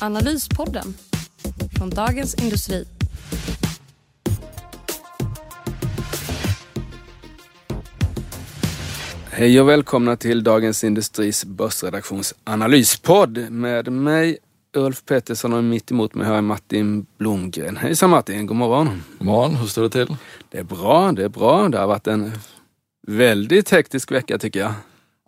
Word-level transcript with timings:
Analyspodden 0.00 0.94
från 1.76 1.90
Dagens 1.90 2.34
Industri. 2.34 2.84
Hej 9.30 9.60
och 9.60 9.68
välkomna 9.68 10.16
till 10.16 10.44
Dagens 10.44 10.84
Industris 10.84 11.44
börsredaktions 11.44 12.34
analyspodd 12.44 13.50
med 13.50 13.92
mig 13.92 14.38
Ulf 14.76 15.04
Pettersson 15.04 15.52
och 15.52 15.64
mitt 15.64 15.90
emot 15.90 16.14
mig 16.14 16.26
har 16.26 16.34
jag 16.34 16.44
Martin 16.44 17.06
Blomgren. 17.18 17.76
Hejsan 17.76 18.10
Martin, 18.10 18.46
god 18.46 18.56
morgon. 18.56 19.02
God 19.18 19.26
morgon, 19.26 19.56
hur 19.56 19.66
står 19.66 19.82
det 19.82 19.90
till? 19.90 20.16
Det 20.50 20.58
är 20.58 20.64
bra, 20.64 21.12
det 21.12 21.24
är 21.24 21.28
bra. 21.28 21.68
Det 21.68 21.78
har 21.78 21.86
varit 21.86 22.06
en 22.06 22.32
väldigt 23.06 23.70
hektisk 23.70 24.12
vecka 24.12 24.38
tycker 24.38 24.60
jag. 24.60 24.72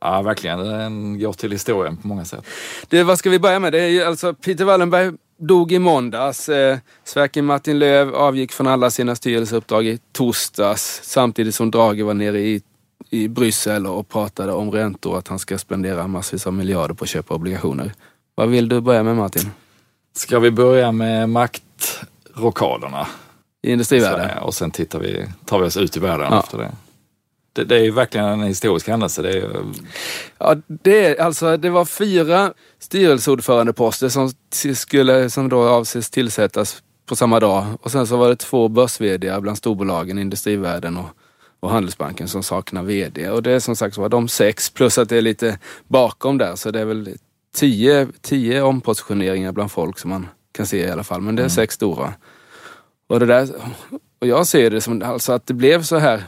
Ja, 0.00 0.22
verkligen. 0.22 0.58
Den 0.58 1.18
går 1.18 1.32
till 1.32 1.52
historien 1.52 1.96
på 1.96 2.08
många 2.08 2.24
sätt. 2.24 2.44
Det, 2.88 3.02
vad 3.02 3.18
ska 3.18 3.30
vi 3.30 3.38
börja 3.38 3.58
med? 3.58 3.72
Det 3.72 3.80
är 3.80 3.88
ju 3.88 4.02
alltså 4.02 4.34
Peter 4.34 4.64
Wallenberg 4.64 5.12
dog 5.38 5.72
i 5.72 5.78
måndags. 5.78 6.48
Eh, 6.48 6.78
Sverker 7.04 7.42
Martin 7.42 7.78
Löv 7.78 8.14
avgick 8.14 8.52
från 8.52 8.66
alla 8.66 8.90
sina 8.90 9.14
styrelseuppdrag 9.16 9.86
i 9.86 9.98
torsdags 10.12 11.00
samtidigt 11.04 11.54
som 11.54 11.70
Draghi 11.70 12.02
var 12.02 12.14
nere 12.14 12.40
i, 12.40 12.62
i 13.10 13.28
Bryssel 13.28 13.86
och 13.86 14.08
pratade 14.08 14.52
om 14.52 14.70
räntor 14.70 15.18
att 15.18 15.28
han 15.28 15.38
ska 15.38 15.58
spendera 15.58 16.06
massvis 16.06 16.46
av 16.46 16.52
miljarder 16.52 16.94
på 16.94 17.04
att 17.04 17.10
köpa 17.10 17.34
obligationer. 17.34 17.92
Vad 18.34 18.48
vill 18.48 18.68
du 18.68 18.80
börja 18.80 19.02
med 19.02 19.16
Martin? 19.16 19.50
Ska 20.16 20.38
vi 20.38 20.50
börja 20.50 20.92
med 20.92 21.28
maktrockaderna? 21.28 23.06
I 23.62 23.72
industrivärlden? 23.72 24.38
Och 24.38 24.54
sen 24.54 24.70
tittar 24.70 24.98
vi, 24.98 25.26
tar 25.44 25.58
vi 25.58 25.66
oss 25.66 25.76
ut 25.76 25.96
i 25.96 26.00
världen 26.00 26.28
Ja. 26.30 26.40
efter 26.40 26.58
det. 26.58 26.70
Det. 27.52 27.64
Det 27.64 27.76
är 27.76 27.82
ju 27.82 27.90
verkligen 27.90 28.26
en 28.26 28.40
historisk 28.42 28.88
händelse. 28.88 29.22
Det 29.22 29.32
är, 29.38 29.50
Ja, 30.38 30.56
det, 30.66 31.04
är- 31.04 31.20
alltså, 31.22 31.56
det 31.56 31.70
var 31.70 31.84
fyra 31.84 32.52
styrelseordförandeposter 32.78 34.08
som, 34.08 34.30
skulle, 34.74 35.30
som 35.30 35.48
då 35.48 35.68
avses 35.68 36.10
tillsättas 36.10 36.82
på 37.06 37.16
samma 37.16 37.40
dag. 37.40 37.66
Och 37.82 37.90
sen 37.90 38.06
så 38.06 38.16
var 38.16 38.28
det 38.28 38.36
två 38.36 38.68
börs 38.68 38.98
bland 39.40 39.58
storbolagen, 39.58 40.18
Industrivärden 40.18 40.96
och, 40.96 41.08
och 41.60 41.70
Handelsbanken 41.70 42.28
som 42.28 42.42
saknar 42.42 42.82
VD. 42.82 43.30
Och 43.30 43.42
det 43.42 43.52
är 43.52 43.60
som 43.60 43.76
sagt 43.76 43.96
var 43.96 44.08
de 44.08 44.28
sex 44.28 44.70
plus 44.70 44.98
att 44.98 45.08
det 45.08 45.16
är 45.16 45.22
lite 45.22 45.58
bakom 45.88 46.38
där 46.38 46.56
så 46.56 46.70
det 46.70 46.80
är 46.80 46.84
väl 46.84 47.14
tio, 47.54 48.08
tio 48.20 48.62
ompositioneringar 48.62 49.52
bland 49.52 49.72
folk 49.72 49.98
som 49.98 50.10
man 50.10 50.28
kan 50.52 50.66
se 50.66 50.86
i 50.86 50.90
alla 50.90 51.04
fall. 51.04 51.20
Men 51.20 51.36
det 51.36 51.42
är 51.44 51.48
sex 51.48 51.74
stora. 51.74 52.14
Och, 53.08 53.20
det 53.20 53.26
där, 53.26 53.48
och 54.20 54.26
jag 54.26 54.46
ser 54.46 54.70
det 54.70 54.80
som 54.80 55.02
alltså 55.02 55.32
att 55.32 55.46
det 55.46 55.54
blev 55.54 55.82
så 55.82 55.96
här 55.96 56.24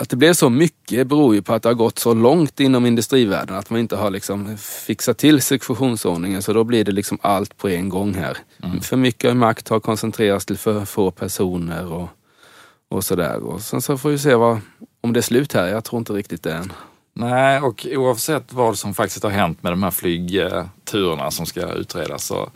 att 0.00 0.10
det 0.10 0.16
blev 0.16 0.32
så 0.32 0.50
mycket 0.50 1.06
beror 1.06 1.34
ju 1.34 1.42
på 1.42 1.54
att 1.54 1.62
det 1.62 1.68
har 1.68 1.74
gått 1.74 1.98
så 1.98 2.14
långt 2.14 2.60
inom 2.60 2.86
industrivärlden 2.86 3.56
att 3.56 3.70
man 3.70 3.80
inte 3.80 3.96
har 3.96 4.10
liksom 4.10 4.56
fixat 4.58 5.18
till 5.18 5.42
successionsordningen 5.42 6.42
så 6.42 6.52
då 6.52 6.64
blir 6.64 6.84
det 6.84 6.92
liksom 6.92 7.18
allt 7.22 7.56
på 7.56 7.68
en 7.68 7.88
gång 7.88 8.14
här. 8.14 8.38
För 8.82 8.96
mycket 8.96 9.36
makt 9.36 9.68
har 9.68 9.80
koncentrerats 9.80 10.46
till 10.46 10.58
för 10.58 10.84
få 10.84 11.10
personer 11.10 11.92
och, 11.92 12.08
och 12.88 13.04
sådär. 13.04 13.44
Och 13.44 13.60
sen 13.60 13.82
så 13.82 13.98
får 13.98 14.10
vi 14.10 14.18
se 14.18 14.34
vad, 14.34 14.60
om 15.00 15.12
det 15.12 15.20
är 15.20 15.22
slut 15.22 15.52
här. 15.52 15.66
Jag 15.66 15.84
tror 15.84 15.98
inte 15.98 16.12
riktigt 16.12 16.42
det 16.42 16.52
än. 16.52 16.72
nej, 17.12 17.60
och 17.60 17.86
oavsett 17.90 18.52
vad 18.52 18.78
som 18.78 18.94
faktiskt 18.94 19.22
har 19.22 19.30
hänt 19.30 19.62
med 19.62 19.72
de 19.72 19.82
här 19.82 19.90
flygturerna 19.90 21.30
som 21.30 21.46
ska 21.46 21.72
utredas 21.72 22.24
så, 22.24 22.50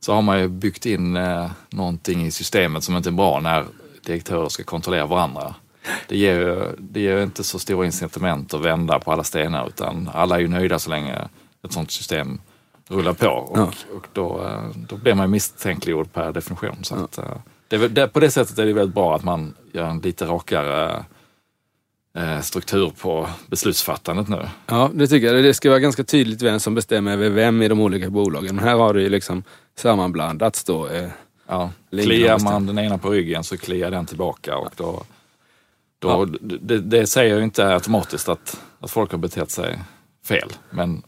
så 0.00 0.14
har 0.14 0.22
man 0.22 0.40
ju 0.40 0.48
byggt 0.48 0.86
in 0.86 1.16
eh, 1.16 1.50
någonting 1.70 2.26
i 2.26 2.30
systemet 2.30 2.84
som 2.84 2.96
inte 2.96 3.08
är 3.08 3.12
bra 3.12 3.40
när 3.40 3.64
direktörer 4.06 4.48
ska 4.48 4.64
kontrollera 4.64 5.06
varandra. 5.06 5.54
Det 6.10 6.16
ger 6.16 6.34
ju 6.38 6.64
det 6.78 7.00
ger 7.00 7.22
inte 7.22 7.44
så 7.44 7.58
stora 7.58 7.86
incitament 7.86 8.54
att 8.54 8.60
vända 8.60 8.98
på 8.98 9.12
alla 9.12 9.24
stenar 9.24 9.68
utan 9.68 10.10
alla 10.14 10.36
är 10.36 10.40
ju 10.40 10.48
nöjda 10.48 10.78
så 10.78 10.90
länge 10.90 11.28
ett 11.64 11.72
sånt 11.72 11.90
system 11.90 12.40
rullar 12.88 13.12
på 13.12 13.26
och, 13.28 13.58
Ja. 13.58 13.70
och 13.96 14.06
då, 14.12 14.42
eh, 14.46 14.76
då 14.88 14.96
blir 14.96 15.14
man 15.14 15.26
ju 15.26 15.30
misstänkliggjord 15.30 16.12
per 16.12 16.32
definition. 16.32 16.84
Så 16.84 16.94
att, 16.94 17.18
eh, 17.18 17.24
det, 17.68 17.88
det, 17.88 18.08
på 18.08 18.20
det 18.20 18.30
sättet 18.30 18.58
är 18.58 18.66
det 18.66 18.72
väldigt 18.72 18.94
bra 18.94 19.16
att 19.16 19.24
man 19.24 19.54
gör 19.72 19.84
en 19.84 19.98
lite 19.98 20.24
rakare 20.26 21.04
eh, 22.16 22.40
struktur 22.40 22.92
på 23.00 23.28
beslutsfattandet 23.46 24.28
nu. 24.28 24.48
Ja, 24.66 24.90
det 24.94 25.06
tycker 25.06 25.34
jag. 25.34 25.44
Det 25.44 25.54
ska 25.54 25.68
vara 25.68 25.78
ganska 25.80 26.04
tydligt 26.04 26.42
vem 26.42 26.60
som 26.60 26.74
bestämmer 26.74 27.12
över 27.12 27.30
vem 27.30 27.62
i 27.62 27.68
de 27.68 27.80
olika 27.80 28.10
bolagen. 28.10 28.56
Men 28.56 28.64
här 28.64 28.74
har 28.76 28.94
det 28.94 29.02
ju 29.02 29.08
liksom 29.08 29.42
sammanblandats 29.76 30.64
då. 30.64 30.88
Eh, 30.88 31.08
Ja, 31.52 31.70
kliar 31.90 32.38
man 32.38 32.66
den 32.66 32.78
ena 32.78 32.98
på 32.98 33.10
ryggen 33.10 33.44
så 33.44 33.56
kliar 33.56 33.90
den 33.90 34.06
tillbaka 34.06 34.56
och 34.56 34.72
då, 34.76 35.02
då 36.00 36.24
det, 36.40 36.78
det 36.78 37.06
säger 37.06 37.36
ju 37.36 37.44
inte 37.44 37.66
automatiskt 37.66 38.28
att, 38.28 38.60
att 38.80 38.90
folk 38.90 39.10
har 39.10 39.18
betett 39.18 39.50
sig 39.50 39.78
fel. 40.24 40.48
Men, 40.70 41.02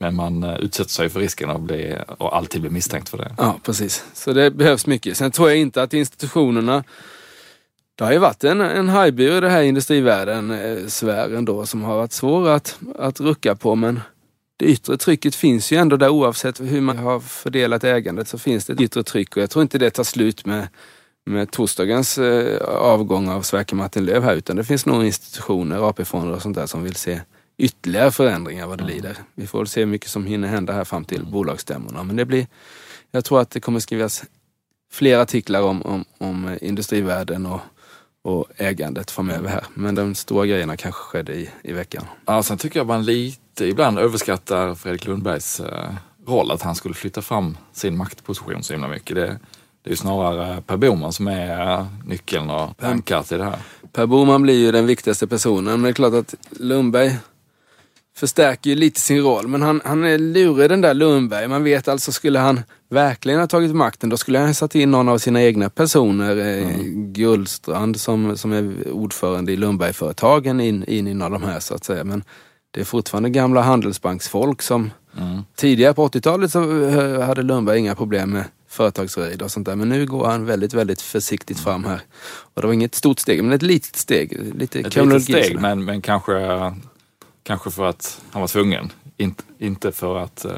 men 0.00 0.14
man 0.14 0.42
eh, 0.42 0.56
utsätter 0.56 0.90
sig 0.90 1.08
för 1.08 1.20
risken 1.20 1.50
att 1.50 1.60
bli, 1.60 1.96
och 2.18 2.36
alltid 2.36 2.60
bli 2.60 2.70
misstänkt 2.70 3.08
för 3.08 3.18
det. 3.18 3.34
Ja, 3.38 3.60
precis. 3.62 4.04
Så 4.14 4.32
det 4.32 4.50
behövs 4.50 4.86
mycket. 4.86 5.16
Sen 5.16 5.30
tror 5.30 5.48
jag 5.48 5.58
inte 5.58 5.82
att 5.82 5.94
institutionerna... 5.94 6.84
Det 7.94 8.04
har 8.04 8.12
ju 8.12 8.18
varit 8.18 8.44
en, 8.44 8.60
en 8.60 8.88
hajbur 8.88 9.36
i 9.36 9.40
det 9.40 9.48
här 9.48 9.62
industrivärlden, 9.62 10.50
eh, 10.50 10.86
sfären 10.86 11.44
då, 11.44 11.66
som 11.66 11.82
har 11.82 11.96
varit 11.96 12.12
svår 12.12 12.48
att, 12.48 12.78
att 12.98 13.20
rucka 13.20 13.54
på. 13.54 13.74
Men 13.74 14.00
det 14.56 14.64
yttre 14.66 14.96
trycket 14.96 15.34
finns 15.34 15.72
ju 15.72 15.76
ändå 15.76 15.96
där 15.96 16.08
oavsett 16.08 16.60
hur 16.60 16.80
man 16.80 16.98
har 16.98 17.20
fördelat 17.20 17.84
ägandet 17.84 18.28
så 18.28 18.38
finns 18.38 18.64
det 18.64 18.72
ett 18.72 18.80
yttre 18.80 19.02
tryck 19.02 19.36
och 19.36 19.42
jag 19.42 19.50
tror 19.50 19.62
inte 19.62 19.78
det 19.78 19.90
tar 19.90 20.04
slut 20.04 20.46
med, 20.46 20.68
med 21.26 21.50
torsdagens 21.50 22.18
eh, 22.18 22.62
avgång 22.68 23.28
av 23.28 23.42
Sverker 23.42 23.76
Martin 23.76 24.04
Löf 24.04 24.24
här 24.24 24.36
utan 24.36 24.56
det 24.56 24.64
finns 24.64 24.86
nog 24.86 25.04
institutioner, 25.04 25.88
AP-fonder 25.88 26.34
och 26.34 26.42
sånt 26.42 26.56
där 26.56 26.66
som 26.66 26.82
vill 26.82 26.94
se 26.94 27.20
ytterligare 27.58 28.10
förändringar 28.10 28.66
vad 28.66 28.78
det 28.78 28.84
lider. 28.84 29.16
Vi 29.34 29.46
får 29.46 29.58
väl 29.58 29.66
se 29.66 29.80
hur 29.80 29.86
mycket 29.86 30.10
som 30.10 30.26
hinner 30.26 30.48
hända 30.48 30.72
här 30.72 30.84
fram 30.84 31.04
till 31.04 31.24
bolagsstämmorna. 31.24 32.02
Men 32.02 32.16
det 32.16 32.24
blir, 32.24 32.46
jag 33.10 33.24
tror 33.24 33.40
att 33.40 33.50
det 33.50 33.60
kommer 33.60 33.80
skrivas 33.80 34.24
fler 34.92 35.18
artiklar 35.18 35.62
om, 35.62 35.82
om, 35.82 36.04
om 36.18 36.58
industrivärlden 36.60 37.46
och, 37.46 37.60
och 38.22 38.46
ägandet 38.56 39.10
framöver 39.10 39.48
här. 39.48 39.64
Men 39.74 39.94
de 39.94 40.14
stora 40.14 40.46
grejerna 40.46 40.76
kanske 40.76 41.00
skedde 41.00 41.34
i, 41.34 41.50
i 41.62 41.72
veckan. 41.72 42.04
Ja, 42.26 42.42
sen 42.42 42.58
tycker 42.58 42.80
jag 42.80 42.86
man 42.86 43.04
lite 43.04 43.66
ibland 43.66 43.98
överskattar 43.98 44.74
Fredrik 44.74 45.06
Lundbergs 45.06 45.60
eh, 45.60 45.90
roll, 46.26 46.50
att 46.50 46.62
han 46.62 46.74
skulle 46.74 46.94
flytta 46.94 47.22
fram 47.22 47.56
sin 47.72 47.96
maktposition 47.96 48.62
så 48.62 48.72
himla 48.72 48.88
mycket. 48.88 49.16
Det, 49.16 49.38
det 49.86 49.92
är 49.92 49.96
snarare 49.96 50.62
Per 50.62 50.76
Boman 50.76 51.12
som 51.12 51.26
är 51.26 51.86
nyckeln 52.06 52.50
och 52.50 52.70
ankaret 52.82 53.32
i 53.32 53.36
det 53.36 53.44
här. 53.44 53.58
Per 53.92 54.06
Boman 54.06 54.42
blir 54.42 54.54
ju 54.54 54.72
den 54.72 54.86
viktigaste 54.86 55.26
personen. 55.26 55.72
Men 55.72 55.82
det 55.82 55.88
är 55.88 55.92
klart 55.92 56.14
att 56.14 56.34
Lundberg 56.50 57.16
förstärker 58.16 58.70
ju 58.70 58.76
lite 58.76 59.00
sin 59.00 59.22
roll. 59.22 59.48
Men 59.48 59.62
han, 59.62 59.80
han 59.84 60.04
är 60.04 60.18
lurig 60.18 60.70
den 60.70 60.80
där 60.80 60.94
Lundberg. 60.94 61.48
Man 61.48 61.64
vet 61.64 61.88
alltså, 61.88 62.12
skulle 62.12 62.38
han 62.38 62.60
verkligen 62.90 63.40
ha 63.40 63.46
tagit 63.46 63.74
makten, 63.74 64.10
då 64.10 64.16
skulle 64.16 64.38
han 64.38 64.46
ha 64.46 64.54
satt 64.54 64.74
in 64.74 64.90
någon 64.90 65.08
av 65.08 65.18
sina 65.18 65.42
egna 65.42 65.70
personer. 65.70 66.36
Eh, 66.36 66.76
Gullstrand 66.92 68.00
som, 68.00 68.36
som 68.36 68.52
är 68.52 68.88
ordförande 68.92 69.52
i 69.52 69.56
Lundbergföretagen 69.56 70.60
in, 70.60 70.84
in 70.84 71.06
i 71.06 71.14
någon 71.14 71.34
av 71.34 71.40
de 71.40 71.46
här 71.46 71.60
så 71.60 71.74
att 71.74 71.84
säga. 71.84 72.04
Men 72.04 72.24
det 72.70 72.80
är 72.80 72.84
fortfarande 72.84 73.30
gamla 73.30 73.62
handelsbanksfolk 73.62 74.62
som 74.62 74.90
tidigare 75.56 75.94
på 75.94 76.08
80-talet 76.08 76.52
så 76.52 76.88
eh, 76.88 77.20
hade 77.20 77.42
Lundberg 77.42 77.78
inga 77.78 77.94
problem 77.94 78.30
med 78.30 78.44
företagsrejd 78.76 79.42
och 79.42 79.50
sånt 79.50 79.66
där. 79.66 79.76
Men 79.76 79.88
nu 79.88 80.06
går 80.06 80.26
han 80.26 80.44
väldigt, 80.46 80.74
väldigt 80.74 81.00
försiktigt 81.02 81.60
fram 81.60 81.84
här. 81.84 82.00
Och 82.54 82.60
det 82.62 82.66
var 82.66 82.74
inget 82.74 82.94
stort 82.94 83.18
steg, 83.18 83.42
men 83.44 83.52
ett 83.52 83.62
litet 83.62 83.96
steg. 83.96 84.54
Lite 84.58 84.80
Ett 84.80 84.94
litet 84.96 85.22
steg, 85.22 85.60
men, 85.60 85.84
men 85.84 86.00
kanske, 86.02 86.74
kanske 87.42 87.70
för 87.70 87.84
att 87.84 88.20
han 88.30 88.40
var 88.40 88.48
tvungen. 88.48 88.92
Inte, 89.16 89.42
inte 89.58 89.92
för 89.92 90.18
att 90.18 90.44
eh, 90.44 90.52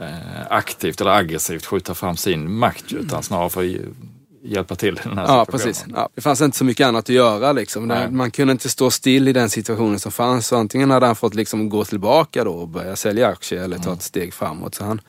eh, 0.00 0.46
aktivt 0.50 1.00
eller 1.00 1.10
aggressivt 1.10 1.66
skjuta 1.66 1.94
fram 1.94 2.16
sin 2.16 2.52
makt, 2.52 2.92
utan 2.92 3.22
snarare 3.22 3.50
för 3.50 3.60
att 3.60 3.66
hj- 3.66 3.94
hjälpa 4.42 4.74
till 4.74 4.94
i 5.04 5.08
den 5.08 5.18
här 5.18 5.24
Ja, 5.26 5.44
situationen. 5.46 5.74
precis. 5.74 5.84
Ja, 5.96 6.08
det 6.14 6.20
fanns 6.20 6.40
inte 6.40 6.56
så 6.58 6.64
mycket 6.64 6.86
annat 6.86 7.04
att 7.04 7.08
göra. 7.14 7.52
Liksom. 7.52 7.88
Nej. 7.88 8.10
Man 8.10 8.30
kunde 8.30 8.52
inte 8.52 8.68
stå 8.68 8.90
still 8.90 9.28
i 9.28 9.32
den 9.32 9.50
situationen 9.50 9.98
som 10.00 10.12
fanns. 10.12 10.46
Så 10.46 10.56
antingen 10.56 10.90
hade 10.90 11.06
han 11.06 11.16
fått 11.16 11.34
liksom 11.34 11.68
gå 11.68 11.84
tillbaka 11.84 12.44
då 12.44 12.50
och 12.52 12.68
börja 12.68 12.96
sälja 12.96 13.28
aktier 13.28 13.62
eller 13.64 13.78
ta 13.78 13.92
ett 13.92 14.02
steg 14.02 14.34
framåt. 14.34 14.74
Så 14.74 14.84
han, 14.84 15.00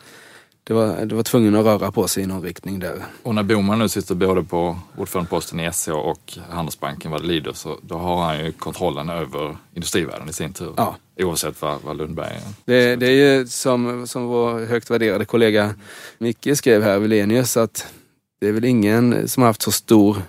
det 0.69 0.75
var, 0.75 1.05
det 1.05 1.15
var 1.15 1.23
tvungen 1.23 1.55
att 1.55 1.65
röra 1.65 1.91
på 1.91 2.07
sig 2.07 2.23
i 2.23 2.25
någon 2.25 2.41
riktning 2.41 2.79
där. 2.79 3.05
Och 3.23 3.35
när 3.35 3.43
Boman 3.43 3.79
nu 3.79 3.89
sitter 3.89 4.15
både 4.15 4.43
på 4.43 4.77
ordförandeposten 4.97 5.59
i 5.59 5.69
SCA 5.73 5.95
och 5.95 6.37
Handelsbanken 6.49 7.11
vad 7.11 7.21
det 7.21 7.27
lider 7.27 7.53
så 7.53 7.77
då 7.81 7.97
har 7.97 8.23
han 8.23 8.45
ju 8.45 8.51
kontrollen 8.51 9.09
över 9.09 9.57
industrivärlden 9.73 10.29
i 10.29 10.33
sin 10.33 10.53
tur. 10.53 10.73
Ja. 10.77 10.95
Oavsett 11.19 11.61
vad, 11.61 11.81
vad 11.81 11.97
Lundberg 11.97 12.39
Det, 12.65 12.95
det 12.95 13.07
är 13.07 13.37
ju 13.37 13.47
som, 13.47 14.07
som 14.07 14.25
vår 14.25 14.65
högt 14.65 14.91
värderade 14.91 15.25
kollega 15.25 15.73
Micke 16.17 16.47
skrev 16.53 16.83
här, 16.83 16.99
Wilenius, 16.99 17.57
att 17.57 17.85
det 18.41 18.47
är 18.47 18.51
väl 18.51 18.65
ingen 18.65 19.27
som 19.27 19.43
har 19.43 19.47
haft 19.49 19.61
så 19.61 19.71
stor 19.71 20.21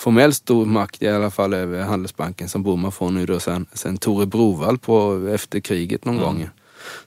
formell 0.00 0.34
stor 0.34 0.66
makt 0.66 1.02
i 1.02 1.08
alla 1.08 1.30
fall 1.30 1.54
över 1.54 1.82
Handelsbanken 1.82 2.48
som 2.48 2.62
Boman 2.62 2.92
får 2.92 3.10
nu 3.10 3.26
då 3.26 3.40
sen, 3.40 3.66
sen 3.72 3.96
Tore 3.98 4.26
Brovall 4.26 4.78
på 4.78 5.28
efter 5.34 5.60
kriget 5.60 6.04
någon 6.04 6.14
Mm. 6.18 6.26
gång. 6.26 6.48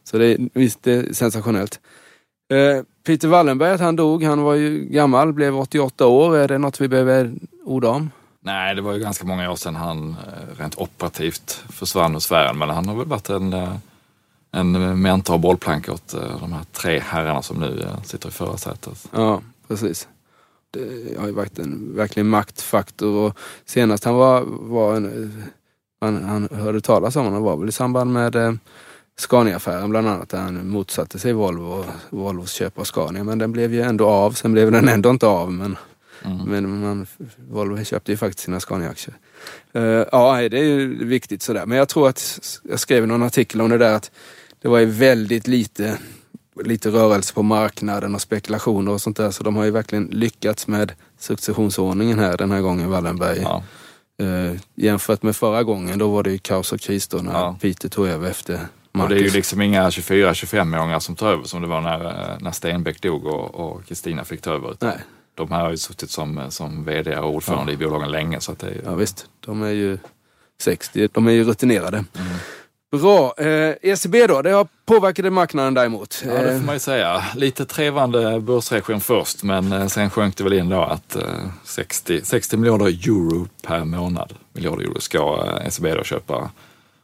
Så 0.04 0.18
det 0.18 0.26
är 0.26 0.50
visst 0.54 0.84
det 0.84 0.94
är 0.94 1.14
sensationellt. 1.14 1.80
Eh, 2.52 2.84
Peter 3.04 3.28
Wallenberg, 3.28 3.72
att 3.72 3.82
han 3.82 3.96
dog, 3.96 4.24
han 4.24 4.42
var 4.42 4.54
ju 4.54 4.86
gammal, 4.86 5.34
blev 5.34 5.58
88 5.58 6.08
år. 6.08 6.38
Är 6.38 6.48
det 6.48 6.58
något 6.58 6.82
vi 6.82 6.88
behöver 6.88 7.34
orda 7.64 7.90
om? 7.90 8.10
Nej, 8.40 8.76
det 8.76 8.82
var 8.82 8.94
ju 8.94 9.00
ganska 9.00 9.26
många 9.26 9.52
år 9.52 9.56
sedan 9.56 9.76
han 9.76 10.10
eh, 10.10 10.60
rent 10.60 10.78
operativt 10.78 11.64
försvann 11.70 12.16
ur 12.16 12.20
sfären. 12.20 12.58
Men 12.58 12.70
han 12.70 12.88
har 12.88 12.96
väl 12.96 13.08
varit 13.08 13.30
en, 13.30 13.54
eh, 13.54 13.76
en 14.52 15.02
mentor 15.02 15.34
och 15.34 15.40
bollplank 15.40 15.90
åt 15.90 16.16
de 16.40 16.54
här 16.54 16.64
tre 16.72 17.00
herrarna 17.00 17.42
som 17.42 17.60
nu 17.60 17.88
sitter 18.04 18.30
i 18.30 18.32
förarsätet. 18.32 19.08
Ja, 19.12 19.42
precis. 19.68 20.08
Det 20.72 21.18
har 21.20 21.28
ju 21.28 21.34
varit 21.34 21.60
en 21.60 21.96
verkligen 21.96 22.28
maktfaktor 22.28 23.16
och 23.16 23.38
senast 23.66 24.04
han 24.04 24.16
var, 24.16 24.44
var 24.48 24.96
en, 24.96 25.44
han, 26.02 26.24
han 26.24 26.50
hörde 26.52 26.82
talas 26.82 27.16
om 27.16 27.26
honom 27.26 27.44
var 27.44 27.58
väl 27.58 27.70
i 27.70 27.72
samband 27.72 28.14
med 28.14 28.60
Scania-affären 29.22 29.90
bland 29.90 30.08
annat 30.08 30.30
där 30.30 30.38
han 30.40 30.70
motsatte 30.70 31.20
sig 31.20 31.34
Volvo, 31.34 31.86
Volvos 32.10 32.52
köp 32.52 32.80
av 32.80 32.84
Scania 32.84 33.24
men 33.24 33.38
den 33.38 33.52
blev 33.52 33.74
ju 33.74 33.82
ändå 33.82 34.08
av. 34.08 34.32
Sen 34.32 34.52
blev 34.52 34.72
den 34.72 34.88
ändå 34.88 35.10
inte 35.10 35.28
av 35.28 35.52
men, 35.52 35.78
Mm. 36.26 36.38
men 36.46 36.80
man, 36.82 37.08
Volvo 37.50 37.84
köpte 37.84 38.12
ju 38.12 38.18
faktiskt 38.18 38.40
sina 38.46 38.60
Scania-aktier. 38.60 39.16
Eh, 39.74 39.82
ja, 40.12 40.50
det 40.50 40.60
är 40.60 40.64
ju 40.64 41.06
viktigt 41.06 41.42
sådär. 41.42 41.66
Men 41.66 41.78
jag 41.78 41.90
tror 41.90 42.10
att 42.10 42.40
jag 42.64 42.80
skrev 42.80 43.08
någon 43.08 43.24
artikel 43.24 43.62
om 43.62 43.70
det 43.70 43.78
där 43.78 43.94
att 43.94 44.12
det 44.62 44.68
var 44.68 44.80
ju 44.80 44.86
väldigt 44.86 45.48
lite 45.48 45.98
lite 46.64 46.90
rörelse 46.90 47.34
på 47.34 47.44
marknaden 47.44 48.16
och 48.16 48.22
spekulationer 48.22 48.92
och 48.92 49.02
sånt 49.02 49.18
där. 49.18 49.32
Så 49.32 49.44
de 49.44 49.56
har 49.56 49.64
ju 49.66 49.72
verkligen 49.72 50.06
lyckats 50.06 50.68
med 50.68 50.92
successionsordningen 51.20 52.20
här 52.20 52.38
den 52.38 52.52
här 52.52 52.62
gången, 52.62 52.90
Wallenberg. 52.90 53.40
Ja. 53.42 53.64
Eh, 54.26 54.54
jämfört 54.76 55.24
med 55.24 55.36
förra 55.36 55.64
gången, 55.64 56.00
då 56.00 56.08
var 56.12 56.24
det 56.24 56.32
ju 56.32 56.38
kaos 56.38 56.72
och 56.74 56.80
kris 56.80 57.08
då 57.08 57.18
när 57.18 57.32
Ja. 57.34 57.58
Peter 57.62 57.90
tog 57.90 58.08
över 58.08 58.30
efter 58.30 58.60
Och 58.92 58.98
Marcus. 58.98 59.10
det 59.18 59.24
är 59.24 59.28
ju 59.28 59.30
liksom 59.34 59.62
inga 59.62 59.90
24-25-åringar 59.90 61.00
som 61.00 61.16
tar 61.16 61.32
över 61.32 61.44
som 61.44 61.62
det 61.62 61.68
var 61.68 61.82
när, 61.82 62.06
eh, 62.06 62.38
när 62.40 62.52
Stenbeck 62.52 63.02
dog 63.02 63.26
och 63.26 63.56
och 63.56 63.86
Kristina 63.86 64.24
fick 64.24 64.42
ta 64.42 64.52
över. 64.54 64.76
Nej, 64.80 64.98
De 65.36 65.52
här 65.52 65.62
har 65.62 65.72
ju 65.72 65.78
suttit 65.78 66.10
som, 66.10 66.42
som 66.50 66.84
vd 66.86 67.18
och 67.18 67.34
ordförande 67.36 67.72
i 67.74 67.78
bolagen 67.78 68.12
länge. 68.12 68.40
Så 68.40 68.52
att 68.52 68.60
det 68.60 68.68
är, 68.68 68.72
ju- 68.72 68.82
ja 68.86 68.96
visst. 68.96 69.26
De 69.40 69.62
är 69.64 69.70
ju 69.72 69.98
60, 70.62 71.08
de 71.12 71.28
är 71.28 71.32
ju 71.32 71.44
rutinerade. 71.44 71.98
Mm. 71.98 72.28
Bra. 73.02 73.34
Eh, 73.38 73.76
ECB 73.82 74.28
då, 74.28 74.42
det 74.42 74.50
har 74.52 74.68
påverkat 74.86 75.34
marknaden 75.34 75.74
däremot. 75.74 76.24
Ja, 76.28 76.34
det 76.34 76.52
Eh, 76.52 76.58
får 76.60 76.66
man 76.66 76.76
ju 76.76 76.80
säga. 76.80 77.24
Lite 77.36 77.66
trevande 77.66 78.40
börsreaktion 78.40 79.02
först, 79.02 79.44
men 79.44 79.72
eh, 79.74 79.88
sen 79.88 80.10
sjönk 80.10 80.38
det 80.38 80.44
väl 80.44 80.54
in 80.54 80.70
då 80.70 80.82
att 80.82 81.16
eh, 81.16 81.24
60, 81.64 82.22
60 82.26 82.58
miljarder 82.58 82.86
euro 82.86 83.48
per 83.64 83.86
månad 83.86 84.34
miljarder 84.54 84.84
euro 84.84 85.00
ska 85.00 85.46
eh, 85.46 85.68
ECB 85.68 85.94
då 85.96 86.04
köpa 86.04 86.52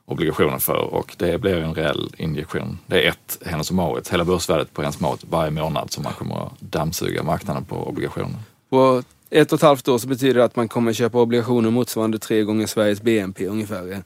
obligationer 0.08 0.60
för 0.60 0.94
och 0.94 1.16
det 1.18 1.42
blir 1.42 1.56
en 1.56 1.74
reell 1.74 2.10
injektion. 2.18 2.78
Det 2.86 3.06
är 3.06 3.10
ett 3.10 3.38
Hennes 3.46 3.70
och 3.70 3.76
Mauritz, 3.76 4.14
hela 4.14 4.26
börsvärdet 4.26 4.74
på 4.74 4.82
Hennes 4.82 5.00
Mauritz 5.00 5.26
varje 5.30 5.52
månad 5.52 5.92
som 5.92 6.04
man 6.04 6.14
kommer 6.14 6.46
att 6.46 6.62
dammsuga 6.62 7.24
marknaden 7.24 7.66
på 7.66 7.76
obligationer. 7.76 8.40
På 8.70 9.04
ett 9.30 9.52
och 9.52 9.58
ett 9.60 9.64
halvt 9.64 9.88
år 9.88 9.98
så 9.98 10.08
betyder 10.08 10.34
det 10.34 10.44
att 10.44 10.56
man 10.56 10.68
kommer 10.68 10.94
köpa 10.94 11.22
obligationer 11.22 11.70
motsvarande 11.70 12.20
tre 12.20 12.44
gånger 12.44 12.68
Sveriges 12.68 13.02
BNP 13.02 13.48
ungefär 13.48 14.04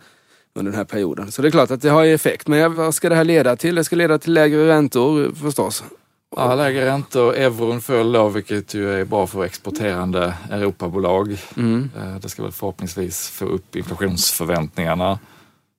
under 0.54 0.72
den 0.72 0.78
här 0.78 0.86
perioden. 0.86 1.32
Så 1.32 1.42
det 1.42 1.48
är 1.48 1.52
klart 1.52 1.72
att 1.72 1.82
det 1.82 1.90
har 1.90 2.06
effekt. 2.06 2.48
Men 2.48 2.76
vad 2.76 2.96
ska 2.96 3.10
det 3.10 3.16
här 3.16 3.24
leda 3.24 3.56
till? 3.56 3.76
Det 3.76 3.84
ska 3.84 3.96
leda 3.96 4.18
till 4.18 4.34
lägre 4.34 4.68
räntor 4.68 5.32
förstås. 5.36 5.84
Ja, 6.36 6.56
lägre 6.56 6.86
räntor, 6.86 7.36
euron 7.36 7.82
föll 7.82 8.12
då, 8.12 8.30
vilket 8.30 8.74
ju 8.74 9.02
är 9.02 9.06
bra 9.06 9.28
för 9.28 9.44
exporterande 9.44 10.34
Europabolag. 10.52 11.38
Mm. 11.58 11.90
Eh, 11.98 12.16
Det 12.16 12.30
ska 12.30 12.44
väl 12.44 12.52
förhoppningsvis 12.52 13.30
få 13.30 13.46
upp 13.46 13.76
inflationsförväntningarna, 13.76 15.20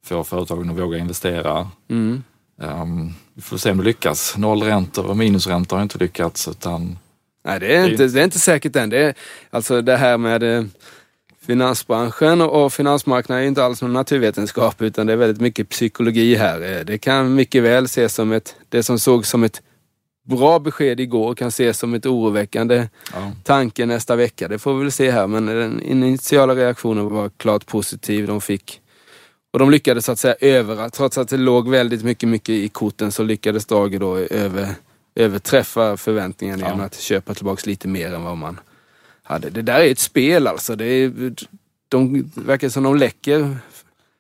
få 0.04 0.25
företagen 0.25 0.70
att 0.70 0.78
våga 0.78 0.99
investera. 0.99 1.70
Mm. 1.90 2.22
Um, 2.56 3.14
vi 3.34 3.43
får 3.43 3.56
se 3.56 3.70
om 3.70 3.78
det 3.78 3.84
lyckas. 3.84 4.37
Nollräntor 4.37 5.06
och 5.06 5.16
minusräntor 5.16 5.76
har 5.76 5.82
inte 5.82 5.99
lyckats 5.99 6.49
utan 6.49 6.99
Nej, 7.44 7.60
det 7.60 7.76
är, 7.76 7.90
inte, 7.90 8.06
det 8.06 8.20
är 8.20 8.25
inte 8.25 8.38
säkert 8.38 8.76
än. 8.76 8.90
Det 8.90 8.99
är, 8.99 9.14
alltså 9.50 9.82
det 9.82 9.96
här 9.96 10.19
med 10.19 10.43
eh, 10.43 10.64
finansbranschen 11.46 12.40
och, 12.40 12.72
finansmarknaden 12.72 13.44
är 13.44 13.49
inte 13.49 13.64
alls 13.64 13.82
någon 13.82 13.93
naturvetenskap 13.93 14.82
utan 14.82 15.06
det 15.06 15.12
är 15.12 15.16
väldigt 15.16 15.40
mycket 15.40 15.69
psykologi 15.69 16.34
här. 16.34 16.60
Eh, 16.60 16.84
Det 16.84 16.99
kan 16.99 17.34
mycket 17.34 17.62
väl 17.62 17.84
ses 17.84 18.14
som 18.14 18.32
ett, 18.32 18.56
det 18.69 18.82
som 18.82 18.99
såg 18.99 19.26
som 19.26 19.43
ett 19.44 19.62
bra 20.25 20.58
besked 20.58 21.00
igår 21.00 21.34
kan 21.34 21.49
ses 21.49 21.78
som 21.78 21.94
ett 21.94 22.06
oroväckande 22.06 22.88
ja, 23.12 23.32
tanke 23.43 23.87
nästa 23.87 24.16
vecka. 24.16 24.49
Det 24.49 24.58
får 24.58 24.75
vi 24.75 24.82
väl 24.82 24.93
se 24.93 25.10
här 25.10 25.26
men 25.26 25.46
den 25.46 25.82
initiala 25.82 26.54
reaktionen 26.54 27.08
var 27.08 27.31
klart 27.37 27.66
positiv. 27.66 28.26
De 28.26 28.40
fick 28.40 28.81
och 29.52 29.58
de 29.58 29.70
lyckades 29.70 30.04
så 30.04 30.12
att 30.12 30.19
säga 30.19 30.34
över, 30.40 30.88
trots 30.88 31.19
att 31.19 31.28
det 31.28 31.37
låg 31.37 31.69
väldigt 31.69 32.04
mycket, 32.04 32.28
mycket 32.28 32.49
i 32.52 32.69
korten 32.69 33.12
så 33.12 33.22
lyckades 33.22 33.66
Draghi 33.66 33.99
då 33.99 34.16
över, 34.16 34.69
överträffa 35.14 35.96
förväntningarna 35.96 36.60
Ja. 36.62 36.69
genom 36.69 36.87
att 36.87 36.94
köpa 37.00 37.34
tillbaks 37.34 37.66
lite 37.66 37.88
mer 37.88 38.14
än 38.14 38.22
vad 38.25 38.37
man 38.37 38.60
hade. 39.22 39.50
Det 39.50 39.62
där 39.62 39.81
är 39.81 39.90
ett 39.93 39.99
spel 39.99 40.46
alltså. 40.46 40.76
Det 40.76 40.84
är, 40.84 41.12
de 41.88 42.31
verkar 42.34 42.69
som 42.69 42.82
de 42.82 42.96
läcker. 42.96 43.56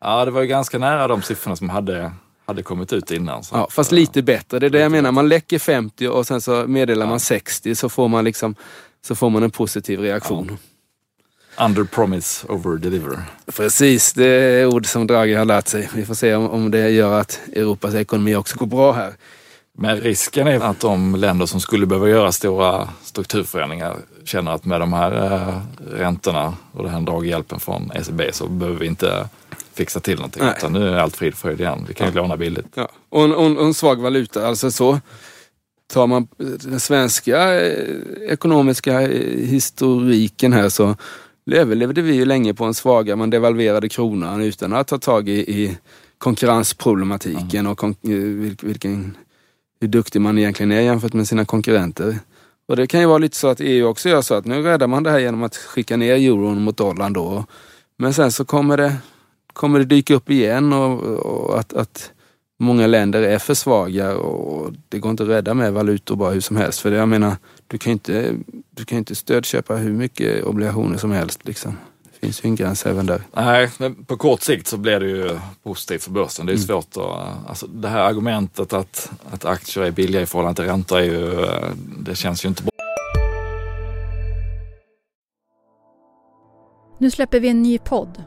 ja, 0.00 0.24
det 0.24 0.30
var 0.30 0.40
ju 0.40 0.46
ganska 0.46 0.78
nära 0.78 1.08
de 1.08 1.22
siffrorna 1.22 1.56
som 1.56 1.70
hade, 1.70 2.12
hade 2.46 2.62
kommit 2.62 2.92
ut 2.92 3.10
innan. 3.10 3.44
Så 3.44 3.54
Ja, 3.56 3.68
fast 3.70 3.92
eh, 3.92 3.96
lite 3.96 4.22
bättre. 4.22 4.58
Det 4.58 4.66
är 4.66 4.70
det 4.70 4.80
jag 4.80 4.92
menar. 4.92 5.12
Man 5.12 5.28
läcker 5.28 5.58
50 5.58 6.08
och 6.08 6.26
sen 6.26 6.40
så 6.40 6.64
meddelar 6.66 7.06
Ja. 7.06 7.10
man 7.10 7.20
60 7.20 7.74
så 7.74 7.88
får 7.88 8.08
man 8.08 8.24
liksom 8.24 8.54
så 9.06 9.14
får 9.14 9.30
man 9.30 9.42
en 9.42 9.50
positiv 9.50 10.00
reaktion. 10.00 10.58
Under 11.56 11.84
promise, 11.84 12.46
over 12.48 12.76
deliver. 12.76 13.22
Precis, 13.46 14.12
det 14.12 14.26
är 14.26 14.66
ord 14.66 14.86
som 14.86 15.06
Draghi 15.06 15.34
har 15.34 15.44
lärt 15.44 15.68
sig. 15.68 15.88
Vi 15.94 16.04
får 16.04 16.14
se 16.14 16.34
om, 16.34 16.50
om 16.50 16.70
det 16.70 16.90
gör 16.90 17.20
att 17.20 17.40
Europas 17.52 17.94
ekonomi 17.94 18.36
också 18.36 18.56
går 18.56 18.66
bra 18.66 18.92
här. 18.92 19.14
Men 19.78 20.00
risken 20.00 20.46
är 20.46 20.60
att 20.60 20.80
de 20.80 21.16
länder 21.16 21.46
som 21.46 21.60
skulle 21.60 21.86
behöva 21.86 22.08
göra 22.08 22.32
stora 22.32 22.88
strukturförändringar 23.02 23.96
känner 24.24 24.52
att 24.52 24.64
med 24.64 24.80
de 24.80 24.92
här 24.92 25.32
eh, 25.32 25.60
räntorna 25.98 26.54
och 26.72 26.82
den 26.82 26.92
här 26.92 27.00
draghjälpen 27.00 27.60
från 27.60 27.90
ECB 27.94 28.32
så 28.32 28.46
behöver 28.46 28.78
vi 28.78 28.86
inte 28.86 29.28
fixa 29.74 30.00
till 30.00 30.16
någonting. 30.16 30.42
Nej. 30.44 30.54
Utan 30.58 30.72
nu 30.72 30.88
är 30.88 30.96
allt 30.96 31.16
frid 31.16 31.32
och 31.32 31.38
fröjd 31.38 31.60
igen. 31.60 31.84
Vi 31.88 31.94
kan 31.94 32.08
ju 32.08 32.14
låna 32.14 32.36
billigt. 32.36 32.66
Ja. 32.74 32.88
Och, 33.08 33.24
en, 33.24 33.34
och, 33.34 33.46
en, 33.46 33.58
och 33.58 33.66
en 33.66 33.74
svag 33.74 34.00
valuta, 34.00 34.46
alltså 34.46 34.70
så 34.70 35.00
tar 35.92 36.06
man 36.06 36.28
den 36.36 36.80
svenska 36.80 37.60
eh, 37.60 37.86
ekonomiska 38.28 39.02
eh, 39.02 39.46
historiken 39.46 40.52
här 40.52 40.68
så 40.68 40.96
överlevde 41.50 42.02
vi 42.02 42.14
ju 42.14 42.24
länge 42.24 42.54
på 42.54 42.64
en 42.64 42.74
svagare, 42.74 43.16
man 43.16 43.30
devalverade 43.30 43.88
kronan 43.88 44.40
utan 44.40 44.72
att 44.72 44.88
ta 44.88 44.98
tag 44.98 45.28
i, 45.28 45.32
i 45.32 45.78
konkurrensproblematiken 46.18 47.66
och 47.66 47.78
kon, 47.78 47.90
eh, 47.90 48.66
vilken, 48.66 49.16
hur 49.80 49.88
duktig 49.88 50.20
man 50.20 50.38
egentligen 50.38 50.72
är 50.72 50.80
jämfört 50.80 51.12
med 51.12 51.28
sina 51.28 51.44
konkurrenter. 51.44 52.18
Och 52.68 52.76
det 52.76 52.86
kan 52.86 53.00
ju 53.00 53.06
vara 53.06 53.18
lite 53.18 53.36
så 53.36 53.48
att 53.48 53.60
EU 53.60 53.86
också 53.86 54.08
gör 54.08 54.22
så 54.22 54.34
att 54.34 54.44
nu 54.44 54.62
räddar 54.62 54.86
man 54.86 55.02
det 55.02 55.10
här 55.10 55.18
genom 55.18 55.42
att 55.42 55.56
skicka 55.56 55.96
ner 55.96 56.14
euron 56.14 56.62
mot 56.62 56.76
dollarn 56.76 57.12
då. 57.12 57.44
Men 57.98 58.14
sen 58.14 58.32
så 58.32 58.44
kommer 58.44 58.76
det, 58.76 58.96
kommer 59.52 59.78
det 59.78 59.84
dyka 59.84 60.14
upp 60.14 60.30
igen 60.30 60.72
och, 60.72 61.00
och 61.02 61.58
att, 61.58 61.72
att 61.72 62.12
många 62.58 62.86
länder 62.86 63.22
är 63.22 63.38
för 63.38 63.54
svaga 63.54 64.16
och 64.16 64.72
det 64.88 64.98
går 64.98 65.10
inte 65.10 65.22
att 65.22 65.28
rädda 65.28 65.54
med 65.54 65.72
valutor 65.72 66.16
bara 66.16 66.30
hur 66.30 66.40
som 66.40 66.56
helst. 66.56 66.80
För 66.80 66.90
det, 66.90 66.96
jag 66.96 67.08
menar, 67.08 67.36
du 67.72 67.78
kan 67.78 67.90
ju 67.90 67.92
inte, 67.92 68.34
du 68.70 68.84
kan 68.84 68.98
inte 68.98 69.14
stödköpa 69.14 69.74
hur 69.74 69.92
mycket 69.92 70.44
obligationer 70.44 70.98
som 70.98 71.12
helst. 71.12 71.40
Liksom. 71.44 71.78
Det 72.04 72.26
finns 72.26 72.44
ju 72.44 72.48
en 72.48 72.56
gräns 72.56 72.86
även 72.86 73.06
där. 73.06 73.22
Nej, 73.32 73.70
men 73.78 74.04
på 74.04 74.16
kort 74.16 74.42
sikt 74.42 74.66
så 74.66 74.76
blir 74.76 75.00
det 75.00 75.06
ju 75.06 75.38
positivt 75.62 76.02
för 76.02 76.10
börsen. 76.10 76.46
Det 76.46 76.52
är 76.52 76.56
svårt 76.56 76.96
att... 76.96 77.48
Alltså 77.48 77.66
det 77.66 77.88
här 77.88 78.00
argumentet 78.00 78.72
att, 78.72 79.10
att 79.30 79.44
aktier 79.44 79.84
är 79.84 79.90
billiga 79.90 80.22
i 80.22 80.26
förhållande 80.26 80.62
till 80.62 80.70
räntor 80.70 80.98
är 80.98 81.02
ju... 81.02 81.46
Det 81.98 82.14
känns 82.14 82.44
ju 82.44 82.48
inte 82.48 82.62
bra. 82.62 82.70
Nu 86.98 87.10
släpper 87.10 87.40
vi 87.40 87.48
en 87.48 87.62
ny 87.62 87.78
podd. 87.78 88.22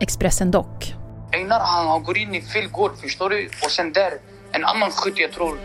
Expressen 0.00 0.50
Dock. 0.50 0.94
Einar 1.32 1.60
han, 1.60 1.86
han 1.86 2.02
går 2.02 2.18
in 2.18 2.34
i 2.34 2.42
fel 2.42 2.68
gård, 2.68 2.92
förstår 3.00 3.30
du? 3.30 3.48
Och 3.64 3.70
sen 3.70 3.92
där, 3.92 4.12
en 4.52 4.64
annan 4.64 4.90
skytt 4.90 5.18
jag 5.18 5.32
tror 5.32 5.58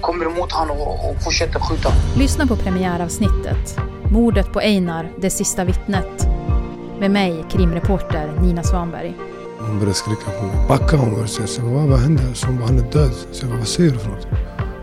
kommer 0.00 0.26
emot 0.26 0.52
han 0.52 0.70
och, 0.70 1.10
och 1.10 1.22
fortsätter 1.22 1.60
skjuta. 1.60 1.92
Lyssna 2.16 2.46
på 2.46 2.56
premiäravsnittet. 2.56 3.78
Mordet 4.12 4.52
på 4.52 4.60
Einar, 4.60 5.10
det 5.18 5.30
sista 5.30 5.64
vittnet. 5.64 6.26
Med 6.98 7.10
mig, 7.10 7.44
krimreporter 7.50 8.32
Nina 8.42 8.62
Svanberg. 8.62 9.14
Hon 9.58 9.78
började 9.78 9.94
skrika 9.94 10.30
på 10.40 10.46
mig. 10.46 10.68
Backa 10.68 10.96
hon 10.96 11.10
började 11.10 11.28
säga. 11.28 11.46
Så 11.46 11.62
vad, 11.62 11.88
vad 11.88 11.98
hände? 11.98 12.22
Så 12.34 12.46
hon 12.46 12.56
bara, 12.56 12.66
han 12.66 12.78
är 12.78 12.92
död. 12.92 13.12
Så 13.32 13.44
jag 13.44 13.50
bara, 13.50 13.58
vad 13.58 13.68
säger 13.68 13.90
du 13.90 13.98
för 13.98 14.08
något? 14.10 14.26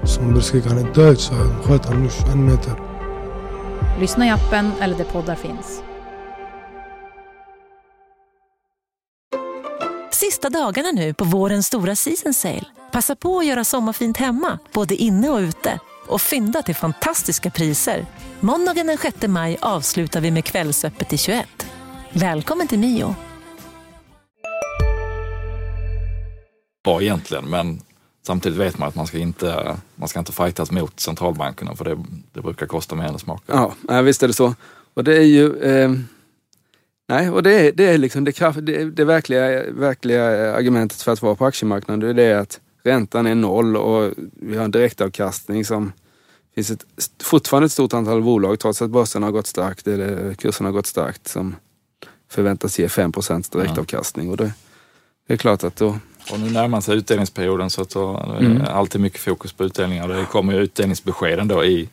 som 0.07 0.23
började 0.23 0.41
skrika 0.41 0.69
han 0.69 0.77
är 0.77 0.93
död 0.93 1.19
så 1.19 1.33
jag 1.33 1.65
sköt 1.65 1.85
honom 1.85 2.03
nu 2.03 2.09
21 2.09 2.35
meter. 2.35 2.73
Lyssna 3.99 4.27
i 4.27 4.29
appen 4.29 4.71
eller 4.81 4.97
där 4.97 5.03
poddar 5.03 5.35
finns. 5.35 5.81
Sista 10.11 10.49
dagarna 10.49 10.91
nu 10.91 11.13
på 11.13 11.25
vårens 11.25 11.65
stora 11.65 11.95
season 11.95 12.33
sale. 12.33 12.76
Passa 12.97 13.15
på 13.15 13.39
att 13.39 13.45
göra 13.45 13.63
sommarfint 13.63 14.17
hemma, 14.17 14.59
både 14.73 14.95
inne 14.95 15.29
och 15.29 15.37
ute. 15.37 15.79
Och 16.07 16.21
fynda 16.21 16.61
till 16.61 16.75
fantastiska 16.75 17.49
priser. 17.49 18.05
Måndagen 18.39 18.87
den 18.87 18.97
6 18.97 19.27
maj 19.27 19.57
avslutar 19.61 20.21
vi 20.21 20.31
med 20.31 20.45
Kvällsöppet 20.45 21.13
i 21.13 21.17
21. 21.17 21.47
Välkommen 22.13 22.67
till 22.67 22.79
Mio. 22.79 23.15
bra 26.83 27.01
egentligen, 27.01 27.45
men 27.45 27.81
samtidigt 28.25 28.59
vet 28.59 28.77
man 28.77 28.87
att 28.87 28.95
man 28.95 29.07
ska 29.07 29.17
inte, 29.17 29.77
man 29.95 30.09
ska 30.09 30.19
inte 30.19 30.31
fightas 30.31 30.71
mot 30.71 30.99
centralbankerna 30.99 31.75
för 31.75 31.85
det, 31.85 32.03
det 32.33 32.41
brukar 32.41 32.65
kosta 32.65 32.95
mer 32.95 33.05
än 33.05 33.13
det 33.13 33.19
smakar. 33.19 33.71
Ja, 33.87 34.01
visst 34.01 34.23
är 34.23 34.27
det 34.27 34.33
så. 34.33 34.55
Och 34.93 35.03
det 35.03 35.17
är 35.17 35.25
ju... 35.25 35.57
Eh, 35.59 35.91
nej, 37.09 37.29
och 37.29 37.43
det 37.43 37.67
är, 37.67 37.71
det 37.71 37.85
är 37.85 37.97
liksom 37.97 38.23
det, 38.23 38.31
kraft, 38.31 38.59
det, 38.61 38.85
det 38.85 39.05
verkliga, 39.05 39.63
verkliga 39.71 40.53
argumentet 40.55 41.01
för 41.01 41.11
att 41.11 41.21
vara 41.21 41.35
på 41.35 41.45
aktiemarknaden. 41.45 42.15
Det 42.15 42.23
är 42.23 42.35
att 42.35 42.59
räntan 42.87 43.27
är 43.27 43.35
noll 43.35 43.77
och 43.77 44.13
vi 44.31 44.57
har 44.57 44.65
en 44.65 44.71
direktavkastning 44.71 45.65
som... 45.65 45.91
Finns 46.55 46.71
ett, 46.71 46.85
fortfarande 47.23 47.65
ett 47.65 47.71
stort 47.71 47.93
antal 47.93 48.21
bolag, 48.21 48.59
trots 48.59 48.81
att 48.81 48.89
börsen 48.89 49.23
har 49.23 49.31
gått 49.31 49.47
starkt, 49.47 49.87
eller 49.87 50.33
kursen 50.33 50.65
har 50.65 50.73
gått 50.73 50.85
starkt, 50.85 51.27
som 51.27 51.55
förväntas 52.29 52.79
ge 52.79 52.87
5% 52.87 53.57
direktavkastning. 53.57 54.29
Och 54.29 54.37
det, 54.37 54.51
det 55.27 55.33
är 55.33 55.37
klart 55.37 55.63
att 55.63 55.75
då... 55.75 55.97
Och 56.31 56.39
nu 56.39 56.49
närmar 56.49 56.81
sig 56.81 56.97
utdelningsperioden 56.97 57.69
så 57.69 57.81
att 57.81 57.89
då 57.89 58.17
är 58.17 58.39
Mm. 58.39 58.61
alltid 58.67 59.01
mycket 59.01 59.19
fokus 59.21 59.53
på 59.53 59.63
utdelningar. 59.63 60.07
Det 60.07 60.25
kommer 60.25 60.53
ju 60.53 60.59
utdelningsbeskeden 60.59 61.47
då 61.47 61.65
i, 61.65 61.89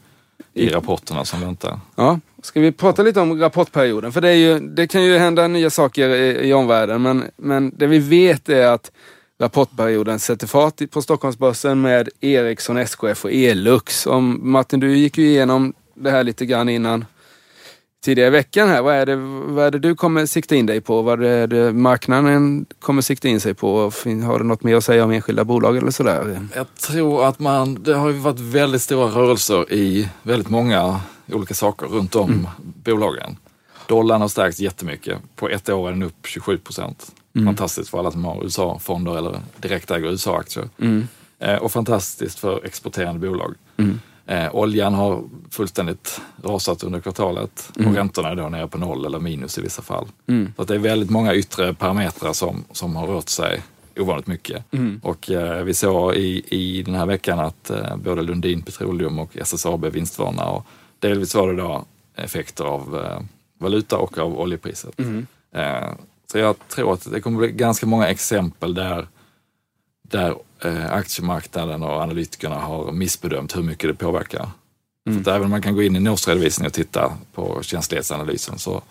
i 0.55 0.69
rapporterna 0.69 1.25
som 1.25 1.41
väntar. 1.41 1.81
Ja, 1.97 2.21
ska 2.43 2.61
vi 2.61 2.73
prata 2.73 3.03
lite 3.03 3.21
om 3.21 3.41
rapportperioden? 3.41 4.13
För 4.13 4.21
det, 4.21 4.29
är 4.29 4.35
ju, 4.35 4.59
det 4.61 4.87
kan 4.87 5.05
ju 5.05 5.19
hända 5.19 5.49
nya 5.49 5.71
saker 5.71 6.09
i, 6.09 6.49
i 6.49 6.53
omvärlden, 6.53 7.03
men, 7.03 7.25
men 7.37 7.73
det 7.77 7.87
vi 7.87 7.99
vet 7.99 8.49
är 8.49 8.67
att 8.67 8.91
rapportperioden 9.41 10.19
sätter 10.19 10.47
fart 10.47 10.91
på 10.91 11.03
Stockholmsbörsen 11.03 11.81
med 11.81 12.09
Ericsson, 12.21 12.77
SKF 12.77 13.25
och 13.25 13.33
Elux. 13.33 14.07
Om, 14.07 14.41
Martin, 14.43 14.81
du 14.81 14.97
gick 14.97 15.19
ju 15.19 15.27
igenom 15.27 15.73
det 15.95 16.11
här 16.11 16.25
lite 16.25 16.47
grann 16.47 16.69
innan 16.69 17.05
tidigare 18.05 18.29
i 18.29 18.31
veckan 18.31 18.69
här. 18.69 18.83
Vad 18.83 18.95
är 18.95 19.07
det, 19.07 19.17
vad 19.55 19.67
är 19.67 19.71
det 19.71 19.79
du 19.79 19.95
kommer 19.95 20.27
sikta 20.27 20.55
in 20.57 20.67
dig 20.67 20.81
på? 20.81 21.03
Vad 21.03 21.25
är 21.25 21.47
det 21.47 21.73
marknaden 21.73 22.67
kommer 22.81 23.03
sikta 23.03 23.29
in 23.29 23.41
sig 23.41 23.55
på? 23.55 23.79
Har 24.27 24.39
du 24.39 24.45
något 24.45 24.63
mer 24.63 24.77
att 24.77 24.85
säga 24.85 25.05
om 25.05 25.11
enskilda 25.11 25.45
bolag 25.45 25.77
eller 25.77 25.91
sådär? 25.91 26.49
Jag 26.55 26.75
tror 26.75 27.27
att 27.27 27.39
man, 27.39 27.83
det 27.83 27.95
har 27.95 28.09
ju 28.09 28.19
varit 28.19 28.41
väldigt 28.41 28.83
stora 28.83 29.07
rörelser 29.07 29.73
i 29.73 30.09
väldigt 30.23 30.51
många 30.51 31.01
olika 31.33 31.55
saker 31.55 31.87
runt 31.87 32.15
om 32.15 32.31
Mm. 32.31 32.47
bolagen. 32.85 33.37
Dollarn 33.89 34.21
har 34.21 34.29
stärkts 34.29 34.61
jättemycket. 34.61 35.19
På 35.37 35.49
ett 35.49 35.69
år 35.69 35.89
är 35.89 35.93
den 35.93 36.03
upp 36.03 36.27
27 36.27 36.59
procent. 36.59 37.13
Mm. 37.35 37.47
Fantastiskt 37.47 37.91
för 37.91 37.99
alla 37.99 38.11
som 38.11 38.25
har 38.25 38.45
USA-fonder 38.45 39.19
eller 39.19 39.41
direktäger 39.57 40.11
USA-aktier. 40.11 40.69
Mm. 40.79 41.09
Eh, 41.39 41.57
och 41.57 41.73
fantastiskt 41.73 42.39
för 42.39 42.65
exporterande 42.65 43.29
bolag. 43.29 43.55
Mm. 43.77 44.01
Eh, 44.27 44.55
oljan 44.55 44.95
har 44.95 45.23
fullständigt 45.51 46.21
rasat 46.43 46.83
under 46.83 47.01
kvartalet 47.01 47.71
och 47.77 47.95
räntorna 47.95 48.29
är 48.29 48.35
då 48.35 48.49
nere 48.49 48.69
på 48.69 48.79
noll 48.79 49.07
eller 49.07 49.19
minus 49.19 49.59
i 49.59 49.63
vissa 49.63 49.83
fall. 49.83 50.07
Mm. 50.27 50.53
Så 50.57 50.63
att 50.63 50.69
det 50.69 50.75
är 50.75 50.79
väldigt 50.79 51.11
många 51.11 51.35
yttre 51.35 51.75
parametrar 51.75 52.33
som, 52.33 52.65
som 52.73 52.97
har 52.97 53.07
rört 53.07 53.29
sig 53.29 53.63
ovanligt 53.97 54.27
mycket. 54.27 54.73
Mm. 54.73 55.01
Och 55.03 55.31
eh, 55.31 55.65
vi 55.65 55.75
såg 55.75 56.15
i, 56.15 56.45
i 56.49 56.83
den 56.83 56.95
här 56.95 57.07
veckan 57.07 57.41
att 57.41 57.71
eh, 57.71 57.97
både 57.97 58.23
Lundin 58.23 58.63
Petroleum 58.63 59.19
och 59.19 59.37
SSAB 59.37 59.85
vinstvarnar 59.85 60.51
och 60.51 60.67
delvis 60.99 61.35
var 61.35 61.49
det 61.49 61.63
då 61.63 61.85
effekter 62.15 62.65
av 62.65 63.05
eh, 63.05 63.21
valuta 63.59 63.97
och 63.97 64.19
av 64.19 64.41
oljepriset. 64.41 64.99
Mm. 64.99 65.27
Så 66.33 66.39
jag 66.39 66.69
tror 66.69 66.93
att 66.93 67.11
det 67.13 67.21
kommer 67.21 67.39
bli 67.39 67.53
ganska 67.53 67.87
många 67.87 68.09
exempel 68.09 68.75
där, 68.75 69.07
där 70.03 70.37
eh, 70.65 70.93
aktiemarknaden 70.93 71.83
och 71.83 72.03
analytikerna 72.03 72.55
har 72.55 72.93
missbedömt 72.93 73.57
hur 73.57 73.63
mycket 73.63 73.91
det 73.91 73.95
påverkar. 73.95 74.51
Mm. 75.09 75.25
Även 75.27 75.43
om 75.43 75.51
man 75.51 75.63
kan 75.63 75.75
gå 75.75 75.83
in 75.83 75.95
i 75.95 75.99
en 75.99 76.09
årsredovisning 76.09 76.67
och 76.67 76.73
titta 76.73 77.13
på 77.33 77.63
känslighetsanalysen 77.63 78.59
så, 78.59 78.83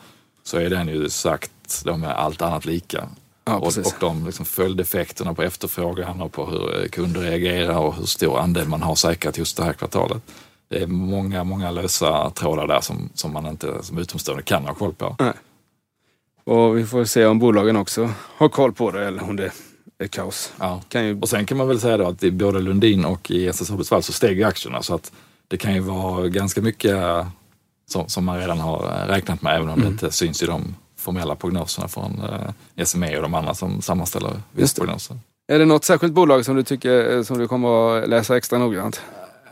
så 0.44 0.58
är 0.58 0.70
den 0.70 0.88
ju 0.88 1.10
sagt 1.10 1.84
då 1.86 1.98
med 1.98 2.12
allt 2.12 2.42
annat 2.42 2.66
lika. 2.66 3.08
Ja, 3.46 3.56
och, 3.56 3.78
och 3.78 3.94
de 4.00 4.26
liksom 4.26 4.46
följdeffekterna 4.46 5.34
på 5.34 5.44
efterfrågan 5.44 6.22
och 6.22 6.32
på 6.32 6.46
hur 6.46 6.82
eh, 6.82 6.90
kunder 6.90 7.22
reagerar 7.22 7.78
och 7.78 7.96
hur 7.96 8.06
stor 8.06 8.40
andel 8.40 8.68
man 8.68 8.82
har 8.82 8.96
säkrat 8.96 9.38
just 9.38 9.58
det 9.58 9.64
här 9.64 9.74
kvartalet. 9.74 10.24
Det 10.70 10.82
är 10.82 10.88
många, 10.88 11.44
många 11.44 11.72
lösa 11.72 12.30
trådar 12.30 12.68
där 12.68 12.82
som, 12.82 13.10
som 13.14 13.34
man 13.34 13.46
inte 13.46 13.84
som 13.84 13.98
utomstående 13.98 14.44
kan 14.44 14.66
ha 14.66 14.74
koll 14.74 14.94
på. 14.94 15.16
Och 16.44 16.78
vi 16.78 16.86
får 16.86 17.06
se 17.06 17.26
om 17.26 17.40
bolagen 17.40 17.76
också 17.76 18.10
har 18.38 18.50
koll 18.50 18.74
på 18.74 18.92
det 18.92 19.08
eller 19.08 19.24
om 19.24 19.36
det 19.36 19.52
är 20.00 20.08
kaos. 20.08 20.54
Ja. 20.60 20.82
Kan 20.90 21.06
ju... 21.06 21.20
Och 21.22 21.30
sen 21.30 21.46
kan 21.46 21.58
man 21.58 21.68
väl 21.68 21.80
säga 21.80 21.98
då 21.98 22.08
att 22.08 22.24
i 22.24 22.32
både 22.32 22.60
Lundin 22.60 23.06
och 23.06 23.32
i 23.32 23.48
SSABs 23.48 23.90
fall 23.90 24.04
så 24.04 24.14
steg 24.14 24.44
aktierna 24.44 24.82
så 24.82 24.96
att 24.96 25.12
det 25.48 25.58
kan 25.58 25.74
ju 25.74 25.80
vara 25.80 26.28
ganska 26.28 26.62
mycket 26.62 26.92
eh, 26.92 27.28
som, 27.90 28.10
som 28.10 28.26
man 28.26 28.40
redan 28.40 28.60
har 28.60 28.84
eh, 28.84 29.08
räknat 29.08 29.42
med 29.42 29.56
även 29.56 29.70
om 29.70 29.74
Mm. 29.74 29.86
det 29.86 29.92
inte 29.92 30.12
syns 30.12 30.44
i 30.44 30.46
de 30.46 30.76
formella 30.98 31.36
prognoserna 31.36 31.88
från 31.88 32.22
eh, 32.78 32.84
SME 32.86 33.16
och 33.18 33.22
de 33.24 33.34
andra 33.34 33.54
som 33.54 33.82
sammanställer 33.82 34.32
vinstprognoser. 34.52 35.18
Är 35.48 35.60
det 35.60 35.66
något 35.66 35.84
särskilt 35.86 36.14
bolag 36.14 36.46
som 36.46 36.56
du 36.56 36.64
tycker 36.64 37.16
eh, 37.18 37.24
som 37.24 37.38
du 37.38 37.48
kommer 37.48 37.98
att 38.04 38.10
läsa 38.10 38.38
extra 38.38 38.60
noggrant? 38.60 39.02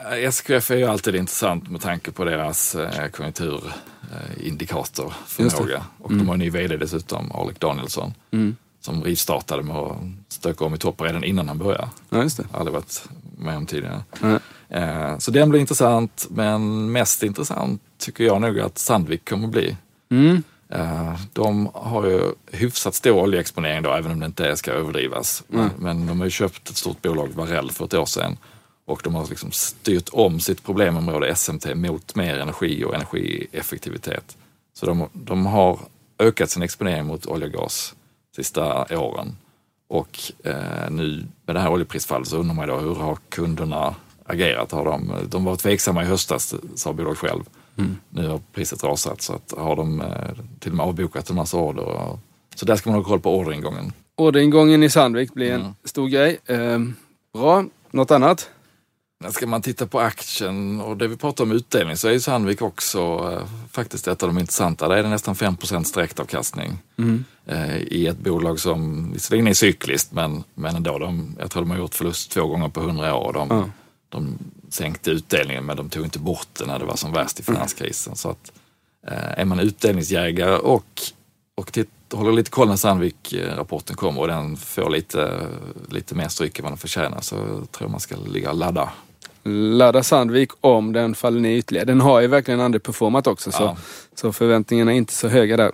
Eh, 0.05 0.13
SKF 0.27 0.71
är 0.71 0.75
ju 0.75 0.85
alltid 0.85 1.15
intressant 1.15 1.69
med 1.69 1.81
tanke 1.81 2.11
på 2.11 2.25
deras 2.25 2.75
eh, 2.75 3.07
konjunkturindikatorförmåga. 3.07 5.83
Och 5.99 6.09
de 6.13 6.27
har 6.27 6.33
en 6.33 6.39
ny 6.39 6.49
VD 6.49 6.77
dessutom, 6.77 7.31
Alec 7.31 7.57
Danielsson, 7.59 8.13
Mm. 8.31 8.55
som 8.81 9.03
rivstartade 9.03 9.63
med 9.63 9.75
att 9.75 9.97
stöka 10.27 10.65
om 10.65 10.75
i 10.75 10.77
toppen 10.77 11.07
redan 11.07 11.23
innan 11.23 11.47
han 11.47 11.57
började. 11.57 11.87
Ja, 12.09 12.23
just 12.23 12.37
det. 12.37 12.43
Aldrig 12.51 12.73
varit 12.73 13.03
med 13.37 13.57
om 13.57 13.65
tidigare. 13.65 14.01
Eh, 14.69 15.17
Så 15.17 15.31
den 15.31 15.49
blir 15.49 15.59
intressant, 15.59 16.27
men 16.29 16.91
mest 16.91 17.23
intressant 17.23 17.81
tycker 17.97 18.23
jag 18.23 18.41
nog 18.41 18.59
att 18.59 18.77
Sandvik 18.77 19.29
kommer 19.29 19.47
bli. 19.47 19.77
Mm. 20.11 20.43
De 21.33 21.69
har 21.73 22.05
ju 22.05 22.21
hyfsat 22.51 22.95
stor 22.95 23.11
oljeexponering 23.11 23.83
då, 23.83 23.93
även 23.93 24.11
om 24.11 24.19
det 24.19 24.25
inte 24.25 24.57
ska 24.57 24.71
överdrivas. 24.71 25.43
Men, 25.47 25.69
men 25.77 26.07
de 26.07 26.19
har 26.19 26.25
ju 26.25 26.31
köpt 26.31 26.69
ett 26.69 26.77
stort 26.77 27.01
bolag, 27.01 27.29
Varell, 27.35 27.71
för 27.71 27.85
ett 27.85 27.93
år 27.93 28.05
sedan. 28.05 28.37
Och 28.85 29.01
de 29.03 29.15
har 29.15 29.27
liksom 29.27 29.51
styrt 29.51 30.09
om 30.11 30.39
sitt 30.39 30.63
problemområde 30.63 31.35
SMT 31.35 31.75
mot 31.75 32.15
mer 32.15 32.39
energi 32.39 32.83
och 32.83 32.95
energieffektivitet. 32.95 34.37
Så 34.73 34.85
de, 34.85 35.09
de 35.13 35.45
har 35.45 35.79
ökat 36.19 36.49
sin 36.49 36.63
exponering 36.63 37.05
mot 37.05 37.25
olja 37.25 37.47
och 37.47 37.53
gas 37.53 37.95
sista 38.35 38.85
åren. 38.99 39.37
Och 39.87 40.19
eh, 40.43 40.89
nu 40.91 41.25
med 41.45 41.55
det 41.55 41.59
här 41.59 41.71
oljeprisfallet 41.71 42.27
så 42.27 42.37
undrar 42.37 42.55
man 42.55 42.67
då 42.67 42.77
hur 42.77 42.95
har 42.95 43.17
kunderna 43.29 43.95
agerat? 44.25 44.71
Har 44.71 44.85
de, 44.85 45.13
de 45.29 45.45
var 45.45 45.55
tveksamma 45.55 46.03
i 46.03 46.05
höstas, 46.05 46.55
sa 46.75 46.93
bolaget 46.93 47.17
själv. 47.19 47.43
Nu 48.09 48.27
har 48.27 48.39
priset 48.53 48.83
rasat 48.83 49.21
så 49.21 49.33
att 49.33 49.53
har 49.57 49.75
de 49.75 50.01
eh, 50.01 50.07
till 50.59 50.71
och 50.71 50.77
med 50.77 50.85
avbokat 50.85 51.29
en 51.29 51.35
massa 51.35 51.57
order. 51.57 52.17
Så 52.55 52.65
där 52.65 52.75
ska 52.75 52.89
man 52.89 52.99
ha 52.99 53.05
koll 53.05 53.19
på 53.19 53.37
orderingången. 53.37 53.93
Orderingången 54.15 54.83
i 54.83 54.89
Sandvik 54.89 55.33
blir 55.33 55.51
en 55.51 55.61
Mm. 55.61 55.73
stor 55.83 56.07
grej. 56.07 56.39
Eh, 56.45 56.79
bra. 57.33 57.65
Något 57.91 58.11
annat? 58.11 58.49
Ska 59.29 59.47
man 59.47 59.61
titta 59.61 59.87
på 59.87 59.99
aktien 59.99 60.81
och 60.81 60.97
det 60.97 61.07
vi 61.07 61.17
pratar 61.17 61.43
om 61.43 61.51
utdelning 61.51 61.97
så 61.97 62.07
är 62.07 62.11
ju 62.11 62.19
Sandvik 62.19 62.61
också 62.61 62.99
eh, 62.99 63.47
faktiskt 63.71 64.07
ett 64.07 64.23
av 64.23 64.29
de 64.29 64.39
intressanta. 64.39 64.87
Där 64.87 64.95
är 64.95 65.03
det 65.03 65.09
nästan 65.09 65.35
5 65.35 65.55
direktavkastning 65.93 66.77
eh, 67.45 67.77
i 67.77 68.07
ett 68.07 68.17
bolag 68.17 68.59
som 68.59 69.11
visserligen 69.13 69.47
är 69.47 69.53
cykliskt 69.53 70.11
men, 70.11 70.43
men 70.53 70.75
ändå. 70.75 70.97
De, 70.99 71.35
jag 71.39 71.51
tror 71.51 71.61
de 71.61 71.71
har 71.71 71.77
gjort 71.77 71.95
förlust 71.95 72.31
två 72.31 72.47
gånger 72.47 72.69
på 72.69 72.79
100 72.81 73.15
år. 73.15 73.33
De, 73.33 73.47
Ja. 73.49 73.69
de 74.09 74.37
sänkte 74.69 75.11
utdelningen 75.11 75.65
men 75.65 75.77
de 75.77 75.89
tog 75.89 76.03
inte 76.03 76.19
bort 76.19 76.47
den 76.59 76.67
när 76.67 76.79
det 76.79 76.85
var 76.85 76.95
som 76.95 77.11
värst 77.13 77.39
i 77.39 77.43
finanskrisen. 77.43 78.15
Så 78.15 78.29
att, 78.29 78.51
eh, 79.07 79.39
är 79.39 79.45
man 79.45 79.59
utdelningsjägare 79.59 80.55
och, 80.57 81.01
och 81.55 81.73
titt, 81.73 81.89
håller 82.13 82.31
lite 82.31 82.49
koll 82.51 82.67
när 82.67 82.75
Sandvik-rapporten 82.75 83.95
kommer 83.95 84.21
och 84.21 84.27
den 84.27 84.57
får 84.57 84.89
lite, 84.89 85.47
lite 85.89 86.15
mer 86.15 86.27
stryk 86.27 86.59
än 86.59 86.63
vad 86.63 86.71
den 86.71 86.77
förtjänar 86.77 87.21
så 87.21 87.35
tror 87.35 87.67
jag 87.79 87.89
man 87.91 87.99
ska 87.99 88.15
ligga 88.15 88.49
och 88.51 88.57
ladda. 88.57 88.89
Ladda 89.43 90.03
Sandvik 90.03 90.51
om 90.61 90.93
den 90.93 91.15
faller 91.15 91.39
ner 91.39 91.55
ytterligare. 91.57 91.85
Den 91.85 92.01
har 92.01 92.21
ju 92.21 92.27
verkligen 92.27 92.59
underperformat 92.59 93.27
också 93.27 93.51
så, 93.51 93.63
Ja. 93.63 93.77
så 94.15 94.31
förväntningarna 94.33 94.91
är 94.93 94.95
inte 94.97 95.13
så 95.13 95.27
höga 95.27 95.57
där. 95.57 95.71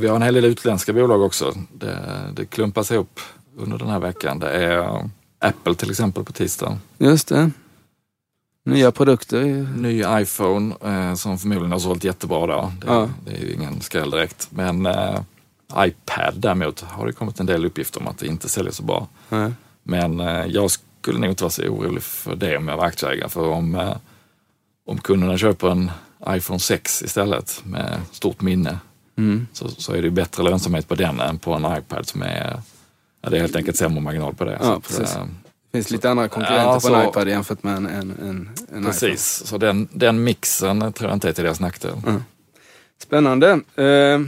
Vi 0.00 0.08
har 0.08 0.16
en 0.16 0.22
hel 0.22 0.34
del 0.34 0.44
utländska 0.44 0.92
bolag 0.92 1.22
också. 1.22 1.54
Det, 1.72 1.98
det 2.34 2.44
klumpas 2.46 2.90
ihop 2.90 3.20
under 3.56 3.78
den 3.78 3.88
här 3.88 3.98
veckan. 4.00 4.38
Det 4.38 4.50
är 4.50 5.08
Apple 5.38 5.74
till 5.74 5.90
exempel 5.90 6.24
på 6.24 6.32
tisdag. 6.32 6.78
Just 6.98 7.28
det. 7.28 7.50
Nya 8.64 8.92
produkter. 8.92 9.44
Ny 9.76 10.04
iPhone 10.22 10.74
eh, 10.84 11.14
som 11.14 11.38
förmodligen 11.38 11.72
har 11.72 11.78
sålt 11.78 12.04
jättebra 12.04 12.46
då. 12.46 12.72
Det, 12.80 12.86
Ja. 12.86 13.08
det 13.24 13.30
är 13.36 13.40
ju 13.40 13.52
ingen 13.52 13.80
skräll 13.80 14.10
direkt. 14.10 14.48
Men 14.50 14.86
eh, 14.86 15.20
iPad 15.78 16.34
däremot 16.36 16.80
har 16.80 17.06
det 17.06 17.12
kommit 17.12 17.40
en 17.40 17.46
del 17.46 17.64
uppgifter 17.66 18.00
om 18.00 18.08
att 18.08 18.18
det 18.18 18.26
inte 18.26 18.48
säljer 18.48 18.72
så 18.72 18.82
bra. 18.82 19.08
Nej. 19.28 19.52
Men 19.82 20.20
eh, 20.20 20.46
jag 20.46 20.70
skulle 21.08 21.20
nog 21.20 21.30
inte 21.30 21.44
vara 21.44 21.50
så 21.50 21.62
orolig 21.62 22.02
för 22.02 22.36
det 22.36 22.56
om 22.56 22.68
jag 22.68 22.76
var 22.76 22.84
aktieägare. 22.84 23.28
För 23.28 23.48
om, 23.48 23.74
eh, 23.74 23.96
om 24.86 24.98
kunderna 24.98 25.38
köper 25.38 25.70
en 25.70 25.90
iPhone 26.28 26.58
6 26.60 27.02
istället 27.02 27.62
med 27.64 28.00
stort 28.12 28.40
minne 28.40 28.78
Mm. 29.18 29.46
så, 29.52 29.68
så 29.68 29.92
är 29.92 30.02
det 30.02 30.10
bättre 30.10 30.42
lönsamhet 30.42 30.88
på 30.88 30.94
den 30.94 31.20
än 31.20 31.38
på 31.38 31.54
en 31.54 31.78
iPad 31.78 32.06
som 32.08 32.22
är, 32.22 32.60
ja, 33.22 33.30
det 33.30 33.36
är 33.36 33.40
helt 33.40 33.56
enkelt 33.56 33.76
sämre 33.76 34.00
marginal 34.00 34.34
på 34.34 34.44
det. 34.44 34.58
Ja, 34.62 34.76
att, 34.76 34.82
precis. 34.82 35.16
eh, 35.16 35.24
Det 35.70 35.78
finns 35.78 35.90
lite 35.90 36.10
andra 36.10 36.28
konkurrenter 36.28 36.64
Ja, 36.64 36.80
på 36.80 36.94
en 36.94 37.08
iPad 37.08 37.28
jämfört 37.28 37.62
med 37.62 37.76
en, 37.76 37.86
en, 37.86 38.10
en, 38.22 38.50
en 38.74 38.84
Precis, 38.84 39.42
så 39.46 39.58
den, 39.58 39.88
den 39.92 40.24
mixen 40.24 40.92
tror 40.92 41.10
jag 41.10 41.16
inte 41.16 41.28
är 41.28 41.32
till 41.32 41.44
deras 41.44 41.60
nackdel. 41.60 41.92
iPhone. 41.98 42.22
Spännande. 43.02 43.60
Eh, 43.76 44.20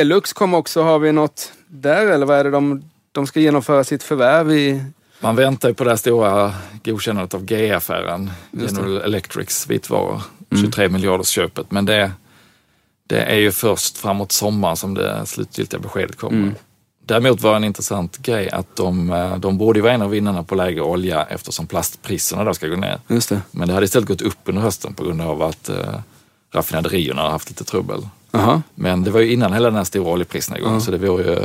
Elux 0.00 0.32
kom 0.32 0.54
också. 0.54 0.82
Har 0.82 0.98
vi 0.98 1.12
något 1.12 1.52
där 1.66 2.06
eller 2.06 2.26
vad 2.26 2.38
är 2.38 2.44
det 2.44 2.50
de, 2.50 2.84
de 3.12 3.26
ska 3.26 3.40
genomföra 3.40 3.84
sitt 3.84 4.02
förvärv 4.02 4.52
i? 4.52 4.84
Man 5.24 5.36
väntar 5.36 5.68
ju 5.68 5.74
på 5.74 5.84
det 5.84 5.90
här 5.90 5.96
stora 5.96 6.54
godkännandet 6.84 7.34
av 7.34 7.44
GE-affären. 7.44 8.30
General 8.50 8.96
Electrics 8.96 9.70
vitvaror, 9.70 10.22
23 10.60 10.88
miljarders 10.88 11.28
köpet. 11.28 11.70
Men 11.70 11.84
det, 11.84 12.12
det 13.06 13.20
är 13.20 13.36
ju 13.36 13.52
först 13.52 13.98
framåt 13.98 14.32
sommaren 14.32 14.76
som 14.76 14.94
det 14.94 15.26
slutgiltiga 15.26 15.80
beskedet 15.80 16.16
kommer. 16.16 16.38
Mm. 16.38 16.54
Däremot 17.06 17.42
var 17.42 17.56
en 17.56 17.64
intressant 17.64 18.18
grej 18.18 18.50
att 18.50 18.76
de, 18.76 19.10
eh, 19.10 19.36
de 19.36 19.58
borde 19.58 19.82
vara 19.82 19.92
en 19.92 20.02
av 20.02 20.10
vinnarna 20.10 20.42
på 20.42 20.54
lägre 20.54 20.80
olja 20.80 21.24
eftersom 21.24 21.66
plastpriserna 21.66 22.44
då 22.44 22.54
ska 22.54 22.68
gå 22.68 22.76
ner. 22.76 22.98
Just 23.08 23.28
det. 23.28 23.42
Men 23.50 23.68
det 23.68 23.74
hade 23.74 23.84
istället 23.86 24.08
gått 24.08 24.22
upp 24.22 24.38
under 24.44 24.62
hösten 24.62 24.94
på 24.94 25.04
grund 25.04 25.20
av 25.20 25.42
att 25.42 25.68
eh, 25.68 25.94
raffinaderierna 26.52 27.22
har 27.22 27.30
haft 27.30 27.50
lite 27.50 27.64
trubbel. 27.64 28.08
Jaha. 28.30 28.62
Men 28.74 29.04
det 29.04 29.10
var 29.10 29.20
ju 29.20 29.32
innan 29.32 29.52
hela 29.52 29.68
den 29.68 29.76
här 29.76 29.84
stora 29.84 30.12
oljeprisnedgången 30.12 30.80
så 30.80 30.90
det 30.90 30.98
vore 30.98 31.24
ju 31.24 31.38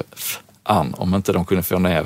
an 0.64 0.94
om 0.98 1.16
inte 1.16 1.34
de 1.34 1.46
kunde 1.46 1.64
få 1.64 1.80
ner 1.80 2.06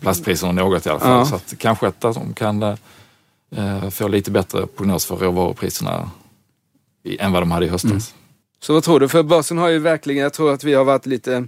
plastpriserna 0.00 0.52
något 0.52 0.86
i 0.86 0.88
alla 0.88 1.00
fall. 1.00 1.18
Ja. 1.18 1.24
Så 1.24 1.34
att 1.34 1.54
kanske 1.58 1.86
att 1.86 2.00
de 2.00 2.34
kan 2.34 2.62
eh, 2.62 3.90
få 3.90 4.08
lite 4.08 4.30
bättre 4.30 4.66
prognos 4.66 5.06
för 5.06 5.16
råvarupriserna 5.16 6.10
än 7.18 7.32
vad 7.32 7.42
de 7.42 7.50
hade 7.50 7.66
i 7.66 7.68
höstas. 7.68 8.14
Så 8.60 8.72
vad 8.74 8.82
tror 8.82 9.00
du? 9.00 9.08
För 9.08 9.22
börsen 9.22 9.58
har 9.58 9.68
ju 9.68 9.78
verkligen, 9.78 10.22
jag 10.22 10.32
tror 10.32 10.52
att 10.52 10.64
vi 10.64 10.74
har 10.74 10.84
varit 10.84 11.06
lite, 11.06 11.46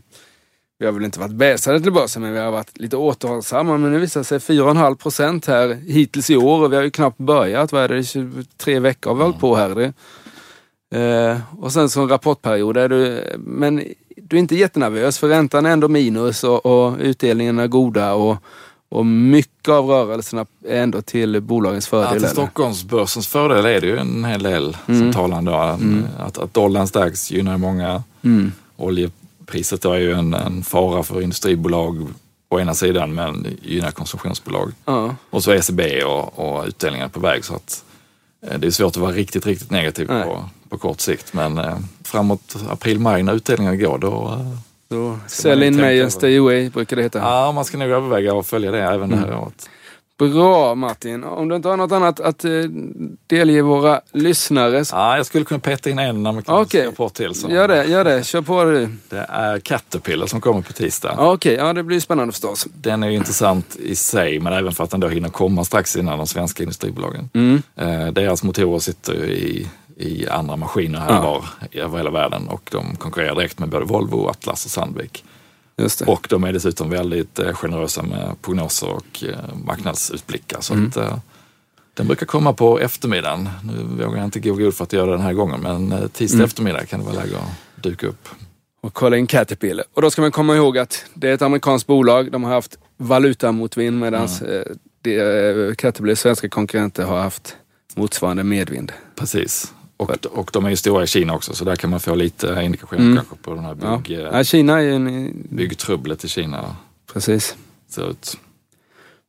vi 0.79 0.87
har 0.87 0.93
väl 0.93 1.05
inte 1.05 1.21
varit 1.21 1.33
bäsade 1.33 1.81
till 1.81 1.93
börsen, 1.93 2.23
men 2.23 2.33
vi 2.33 2.39
har 2.39 2.51
varit 2.51 2.79
lite 2.79 2.97
återhållsamma. 2.97 3.79
Men 3.79 3.93
nu 3.93 3.99
visar 3.99 4.21
det 4.21 4.25
sig 4.25 4.39
4,5 4.39 4.95
procent 4.95 5.47
här 5.47 5.75
hittills 5.87 6.31
i 6.31 6.37
år 6.37 6.63
och 6.63 6.73
vi 6.73 6.77
har 6.77 6.83
ju 6.83 6.91
knappt 6.91 7.19
börjat. 7.19 7.73
Vad 7.73 7.83
är 7.83 7.89
det? 7.89 8.05
23 8.05 8.81
veckor 8.81 9.11
har 9.11 9.17
vi 9.17 9.23
hållit 9.23 9.41
på 9.41 9.57
här. 9.57 9.75
Det. 9.75 9.93
Eh, 10.95 11.39
och 11.59 11.73
sen 11.73 11.91
så 11.91 12.03
en 12.03 12.09
rapportperiod. 12.09 12.77
Är 12.77 12.89
du, 12.89 13.25
men 13.39 13.85
du 14.17 14.37
är 14.37 14.41
inte 14.41 14.57
jättenervös 14.57 15.19
för 15.19 15.29
räntan 15.29 15.67
är 15.67 15.71
ändå 15.71 15.89
minus 15.89 16.45
och, 16.45 16.67
och 16.67 16.97
utdelningarna 16.99 17.63
är 17.63 17.67
goda 17.69 18.13
och, 18.15 18.37
och 18.89 19.07
mycket 19.07 19.69
av 19.69 19.87
rörelserna 19.87 20.47
är 20.69 20.83
ändå 20.83 21.03
till 21.03 21.41
bolagens 21.41 21.87
Ja, 21.87 21.91
fördel. 21.91 22.13
till 22.13 22.25
eller? 22.25 22.29
Stockholmsbörsens 22.29 23.29
fördel 23.29 23.65
är 23.67 23.81
det 23.81 23.87
ju 23.87 23.99
en 23.99 24.25
hel 24.25 24.43
del 24.43 24.77
som 24.87 25.13
talar 25.13 25.39
ändå. 25.39 25.53
Att, 26.19 26.39
att 26.39 26.55
dollarn 26.55 26.89
stärks 26.89 27.31
gynnar 27.31 27.59
många. 27.59 28.03
Mm. 28.23 28.53
Oljepriset 28.77 29.85
är 29.85 29.95
ju 29.95 30.13
en, 30.13 30.35
en 30.35 30.63
fara 30.63 31.03
för 31.03 31.23
industribolag 31.23 32.07
å 32.49 32.61
ena 32.61 32.75
sidan 32.75 33.15
men 33.15 33.47
gynnar 33.63 33.91
konsumtionsbolag. 33.91 34.73
Ja. 34.85 35.15
Och 35.31 35.45
så 35.45 35.53
ECB 35.53 36.03
och, 36.05 36.39
och 36.39 36.67
utdelningar 36.67 37.09
på 37.09 37.21
väg. 37.21 37.45
Så 37.45 37.55
att, 37.55 37.85
eh, 38.47 38.59
det 38.59 38.67
är 38.67 38.71
svårt 38.71 38.87
att 38.87 38.97
vara 38.97 39.13
riktigt, 39.13 39.47
riktigt 39.47 39.71
negativ 39.71 40.07
Nej. 40.11 40.25
på, 40.25 40.45
på 40.69 40.79
kort 40.79 41.01
sikt. 41.01 41.33
Men 41.35 41.59
eh, 41.59 41.79
framåt 42.19 42.57
april-maj 42.71 43.23
när 43.23 43.35
utdelningarna 43.35 43.77
går 43.77 43.99
då... 43.99 44.39
Eh, 44.41 45.19
Ska 45.27 45.43
sell 45.43 45.63
in 45.63 45.77
May 45.77 45.99
på. 45.99 46.03
and 46.03 46.13
stay 46.13 46.39
away 46.39 46.71
brukar 46.71 46.97
det 46.97 47.03
heta. 47.03 47.19
ja, 47.19 47.53
man 47.53 47.65
ska 47.65 47.79
nog 47.79 47.89
överväga 47.89 48.39
att 48.39 48.47
följa 48.47 48.71
det 48.71 48.83
även 48.83 49.11
det 49.11 49.17
här 49.17 49.27
Mm. 49.29 49.39
året. 49.41 49.69
Bra 50.19 50.75
Martin. 50.75 51.25
Om 51.25 51.49
du 51.49 51.57
inte 51.57 51.69
har 51.69 51.77
något 51.77 51.93
annat 51.93 52.21
att 52.21 52.45
eh, 52.45 52.51
delge 53.27 53.63
våra 53.63 54.01
lyssnare. 54.13 54.85
så- 54.85 54.97
Ja, 54.97 55.17
jag 55.17 55.27
skulle 55.27 55.45
kunna 55.45 55.61
peta 55.61 55.91
in 55.91 55.99
en 55.99 56.27
amerikansk 56.27 56.69
Okej. 56.69 56.87
rapport 56.87 57.15
till. 57.15 57.35
Som, 57.35 57.51
Gör 57.51 57.69
det, 57.69 57.85
gör 57.85 58.05
det. 58.05 58.25
Kör 58.27 58.43
på 58.43 58.65
du. 58.65 58.89
Det 59.09 59.27
är 59.29 59.59
Caterpillar 59.61 60.27
som 60.27 60.41
kommer 60.41 60.61
på 60.63 60.73
tisdag. 60.73 61.15
Okej, 61.19 61.55
ja 61.55 61.73
det 61.73 61.83
blir 61.83 62.01
spännande 62.01 62.33
förstås. 62.33 62.67
Den 62.75 63.03
är 63.03 63.09
ju 63.09 63.17
intressant 63.17 63.77
i 63.77 63.95
sig, 63.97 64.41
men 64.41 64.53
även 64.53 64.73
för 64.73 64.85
att 64.85 64.91
den 64.91 65.01
då 65.01 65.09
hinner 65.09 65.29
komma 65.29 65.65
strax 65.65 65.97
innan 65.97 66.19
de 66.19 66.27
svenska 66.27 66.63
industribolagen. 66.63 67.31
Mm. 67.35 67.63
Eh, 67.77 68.07
deras 68.13 68.43
motorer 68.43 68.79
sitter 68.79 69.13
ju 69.15 69.25
i, 69.33 69.69
i 69.97 70.29
andra 70.29 70.57
maskiner 70.57 70.99
här 71.01 71.11
Ja. 71.15 71.21
var 71.23 71.45
över 71.73 71.97
hela 71.99 72.11
världen 72.11 72.49
och 72.49 72.69
de 72.73 72.97
konkurrerar 72.97 73.35
direkt 73.35 73.59
med 73.59 73.69
både 73.69 73.85
Volvo, 73.85 74.29
Atlas 74.29 74.65
och 74.65 74.71
Sandvik. 74.71 75.25
Och 76.07 76.27
de 76.31 76.45
är 76.45 76.53
dessutom 76.53 76.91
väldigt 76.91 77.39
eh, 77.39 77.53
generösa 77.55 78.03
med 78.03 78.43
prognoser 78.43 78.89
och 78.91 79.25
eh, 79.29 79.39
marknadsutblickar. 79.65 80.61
Så 80.61 80.75
Mm. 80.75 80.89
att, 80.89 80.97
eh, 80.97 81.19
den 81.95 82.07
brukar 82.07 82.27
komma 82.27 82.53
på 82.53 82.79
eftermiddagen. 82.81 83.49
Nu 83.65 84.05
vågar 84.05 84.17
jag 84.19 84.25
inte 84.25 84.41
gå 84.41 84.55
god 84.55 84.75
för 84.75 84.85
att 84.85 84.93
göra 84.93 85.07
det 85.07 85.13
den 85.13 85.21
här 85.21 85.33
gången, 85.33 85.61
men 85.61 86.09
tisdag 86.13 86.35
Mm. 86.37 86.45
eftermiddag 86.45 86.87
kan 86.87 87.01
det 87.01 87.07
vara 87.07 87.17
läge 87.25 87.37
att 87.37 87.83
dyka 87.83 88.07
upp. 88.07 88.29
Och 88.81 88.95
kolla 88.95 89.17
in 89.17 89.27
Caterpillar. 89.27 89.85
Och 89.95 90.03
då 90.03 90.11
ska 90.11 90.23
man 90.23 90.31
komma 90.33 90.57
ihåg 90.57 90.79
att 90.79 91.05
det 91.15 91.29
är 91.31 91.35
ett 91.35 91.43
amerikanskt 91.43 91.87
bolag. 91.87 92.33
De 92.33 92.45
har 92.45 92.53
haft 92.53 92.79
valutamotvind 92.97 93.99
medan 94.01 94.29
Mm. 95.05 95.75
Caterpillars 95.75 96.19
svenska 96.19 96.49
konkurrenter 96.49 97.05
har 97.05 97.19
haft 97.19 97.57
motsvarande 97.95 98.45
medvind. 98.45 98.93
Precis. 99.17 99.73
Och, 100.05 100.27
och 100.39 100.51
de 100.53 100.65
är 100.65 100.71
ju 100.71 100.77
stora 100.77 101.05
i 101.05 101.07
Kina 101.07 101.35
också, 101.35 101.55
så 101.55 101.65
där 101.65 101.77
kan 101.77 101.91
man 101.91 102.01
få 102.01 102.15
lite 102.15 102.61
indikationer 102.63 103.03
Mm. 103.03 103.17
kanske 103.17 103.35
på 103.37 103.55
den 103.55 103.65
här 103.65 103.77
Ja. 103.83 103.97
bygg, 104.07 104.19
eh, 104.19 104.25
Ja, 104.33 104.45
Kina 104.45 104.83
är 104.83 104.89
en... 104.91 105.33
byggtrubblet 105.51 106.25
i 106.25 106.29
Kina 106.29 106.77
Precis. 107.13 107.57
ser 107.89 108.11
ut. 108.11 108.37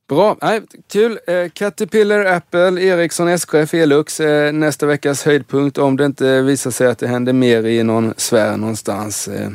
Bra, 0.09 0.37
Nej, 0.41 0.61
kul. 0.91 1.19
Eh, 1.27 1.49
Caterpillar, 1.53 2.25
Apple, 2.25 2.81
Ericsson, 2.81 3.27
SKF, 3.27 3.73
Elux. 3.73 4.19
Eh, 4.19 4.53
nästa 4.53 4.85
veckas 4.85 5.23
höjdpunkt 5.23 5.77
om 5.77 5.97
det 5.97 6.05
inte 6.05 6.41
visar 6.41 6.71
sig 6.71 6.87
att 6.87 6.97
det 6.99 7.07
händer 7.07 7.33
mer 7.33 7.65
i 7.65 7.83
någon 7.83 8.13
sfär 8.17 8.57
någonstans. 8.57 9.27
Eh, 9.27 9.49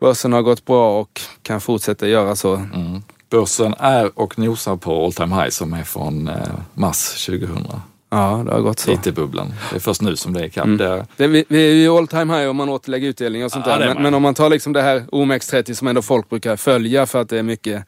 börsen 0.00 0.32
har 0.32 0.42
gått 0.42 0.64
bra 0.64 1.00
och 1.00 1.20
kan 1.42 1.60
fortsätta 1.60 2.08
göra 2.08 2.36
så. 2.36 2.54
Mm. 2.54 3.02
Börsen 3.30 3.74
är 3.78 4.18
och 4.18 4.38
nosar 4.38 4.76
på 4.76 5.04
all 5.04 5.12
time 5.12 5.34
high 5.34 5.48
som 5.50 5.72
är 5.72 5.82
från 5.84 6.28
eh, 6.28 6.34
mars 6.74 7.26
2000. 7.26 7.66
Ja, 8.10 8.42
det 8.46 8.52
har 8.52 8.60
gått 8.60 8.78
så. 8.78 8.90
IT-bubblan. 8.92 9.54
Det 9.70 9.76
är 9.76 9.80
först 9.80 10.02
nu 10.02 10.16
som 10.16 10.32
det 10.32 10.40
är 10.40 10.44
ikapp. 10.44 10.64
Mm. 10.64 10.76
Det, 10.76 11.06
Det, 11.16 11.26
vi, 11.26 11.44
vi 11.48 11.68
är 11.70 11.74
ju 11.74 11.88
all 11.88 12.06
time 12.08 12.38
high 12.38 12.48
om 12.50 12.56
man 12.56 12.68
återlägger 12.68 13.08
utdelning 13.08 13.44
och 13.44 13.52
sånt 13.52 13.66
Ja, 13.66 13.78
där. 13.78 13.94
Men, 13.94 14.02
men 14.02 14.14
om 14.14 14.22
man 14.22 14.34
tar 14.34 14.50
liksom 14.50 14.72
det 14.72 14.82
här 14.82 15.00
OMX30 15.12 15.74
som 15.74 15.88
ändå 15.88 16.02
folk 16.02 16.28
brukar 16.30 16.56
följa 16.56 17.06
för 17.06 17.20
att 17.20 17.28
det 17.28 17.38
är 17.38 17.42
mycket, 17.42 17.84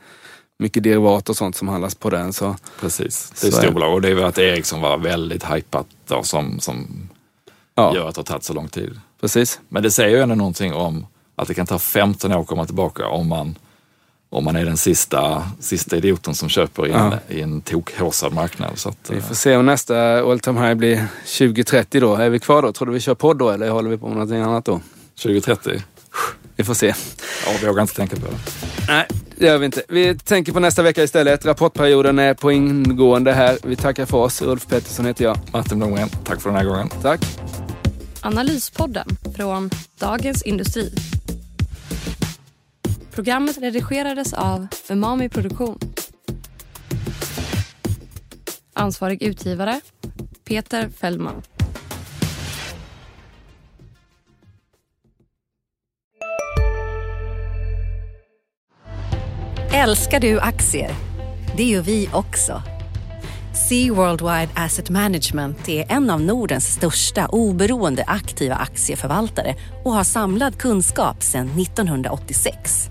mycket 0.58 0.82
derivat 0.82 1.28
och 1.28 1.36
sånt 1.36 1.56
som 1.56 1.68
handlas 1.68 1.94
på 1.94 2.10
den. 2.10 2.32
Så 2.32 2.56
precis. 2.80 3.30
Det 3.40 3.46
är 3.46 3.50
storbolag 3.52 3.94
och 3.94 4.00
det 4.02 4.08
är 4.08 4.14
väl 4.14 4.24
att 4.24 4.38
Ericsson 4.38 4.80
var 4.80 4.98
väldigt 4.98 5.44
hypat 5.44 5.86
då 6.08 6.22
som, 6.22 6.60
som 6.60 7.08
ja, 7.74 7.94
gör 7.94 8.08
att 8.08 8.14
det 8.14 8.18
har 8.18 8.24
tagit 8.24 8.44
så 8.44 8.52
lång 8.52 8.68
tid. 8.68 9.00
precis. 9.20 9.60
Men 9.68 9.82
det 9.82 9.90
säger 9.90 10.16
ju 10.16 10.22
ändå 10.22 10.34
någonting 10.34 10.74
om 10.74 11.06
att 11.36 11.48
det 11.48 11.54
kan 11.54 11.66
ta 11.66 11.78
15 11.78 12.32
år 12.32 12.40
att 12.40 12.46
komma 12.46 12.66
tillbaka 12.66 13.06
om 13.06 13.28
man, 13.28 13.54
om 14.30 14.44
man 14.44 14.56
är 14.56 14.64
den 14.64 14.76
sista, 14.76 15.42
sista 15.60 15.96
idioten 15.96 16.34
som 16.34 16.48
köper 16.48 16.86
i 16.86 16.90
en, 16.92 16.96
Ja. 16.96 17.18
i 17.28 17.40
en 17.40 17.60
tokhåsad 17.60 18.32
marknad. 18.32 18.70
Så 18.78 18.88
att, 18.88 18.96
Vi 19.10 19.16
eh, 19.16 19.22
får 19.22 19.34
se 19.34 19.56
om 19.56 19.66
nästa 19.66 20.20
all 20.20 20.40
time 20.40 20.60
high 20.60 20.74
blir 20.74 21.06
2030 21.38 22.00
då. 22.00 22.14
Är 22.16 22.30
vi 22.30 22.38
kvar 22.38 22.62
då? 22.62 22.72
Tror 22.72 22.86
du 22.86 22.92
vi 22.92 23.00
kör 23.00 23.14
podd 23.14 23.38
då 23.38 23.50
eller 23.50 23.70
håller 23.70 23.90
vi 23.90 23.98
på 23.98 24.06
med 24.06 24.14
någonting 24.16 24.40
annat 24.40 24.64
då? 24.64 24.80
2030? 25.22 25.82
Vi 26.56 26.64
får 26.64 26.74
se. 26.74 26.94
Ja, 27.46 27.52
jag 27.62 27.68
vågar 27.68 27.82
inte 27.82 27.94
tänka 27.94 28.16
på 28.16 28.26
det. 28.26 28.36
Nej, 28.88 29.06
det 29.36 29.46
gör 29.46 29.58
vi 29.58 29.66
inte. 29.66 29.82
Vi 29.88 30.14
tänker 30.18 30.52
på 30.52 30.60
nästa 30.60 30.82
vecka 30.82 31.02
istället. 31.02 31.44
Rapportperioden 31.46 32.18
är 32.18 32.34
på 32.34 32.52
ingående 32.52 33.32
här. 33.32 33.58
Vi 33.62 33.76
tackar 33.76 34.06
för 34.06 34.18
oss. 34.18 34.42
Ulf 34.42 34.66
Pettersson 34.66 35.06
heter 35.06 35.24
jag. 35.24 35.38
Martin 35.52 35.78
Blomgren, 35.78 36.08
tack 36.24 36.40
för 36.40 36.50
den 36.50 36.58
här 36.58 36.64
gången. 36.64 36.88
Tack. 37.02 37.20
Analyspodden 38.20 39.06
från 39.36 39.70
Dagens 39.98 40.42
Industri. 40.42 40.92
Programmet 43.18 43.58
redigerades 43.58 44.32
av 44.32 44.66
Umami 44.88 45.28
Produktion. 45.28 45.78
Ansvarig 48.72 49.22
utgivare 49.22 49.80
Peter 50.44 50.88
Fellman. 50.88 51.42
Älskar 59.74 60.20
du 60.20 60.40
aktier? 60.40 60.90
Det 61.56 61.64
gör 61.64 61.82
vi 61.82 62.08
också. 62.12 62.62
Sea 63.68 63.94
Worldwide 63.94 64.48
Asset 64.54 64.90
Management 64.90 65.68
är 65.68 65.92
en 65.92 66.10
av 66.10 66.20
Nordens 66.20 66.74
största 66.74 67.26
oberoende 67.26 68.04
aktiva 68.06 68.54
aktieförvaltare 68.54 69.54
och 69.84 69.92
har 69.92 70.04
samlad 70.04 70.58
kunskap 70.58 71.22
sedan 71.22 71.48
1986. 71.60 72.90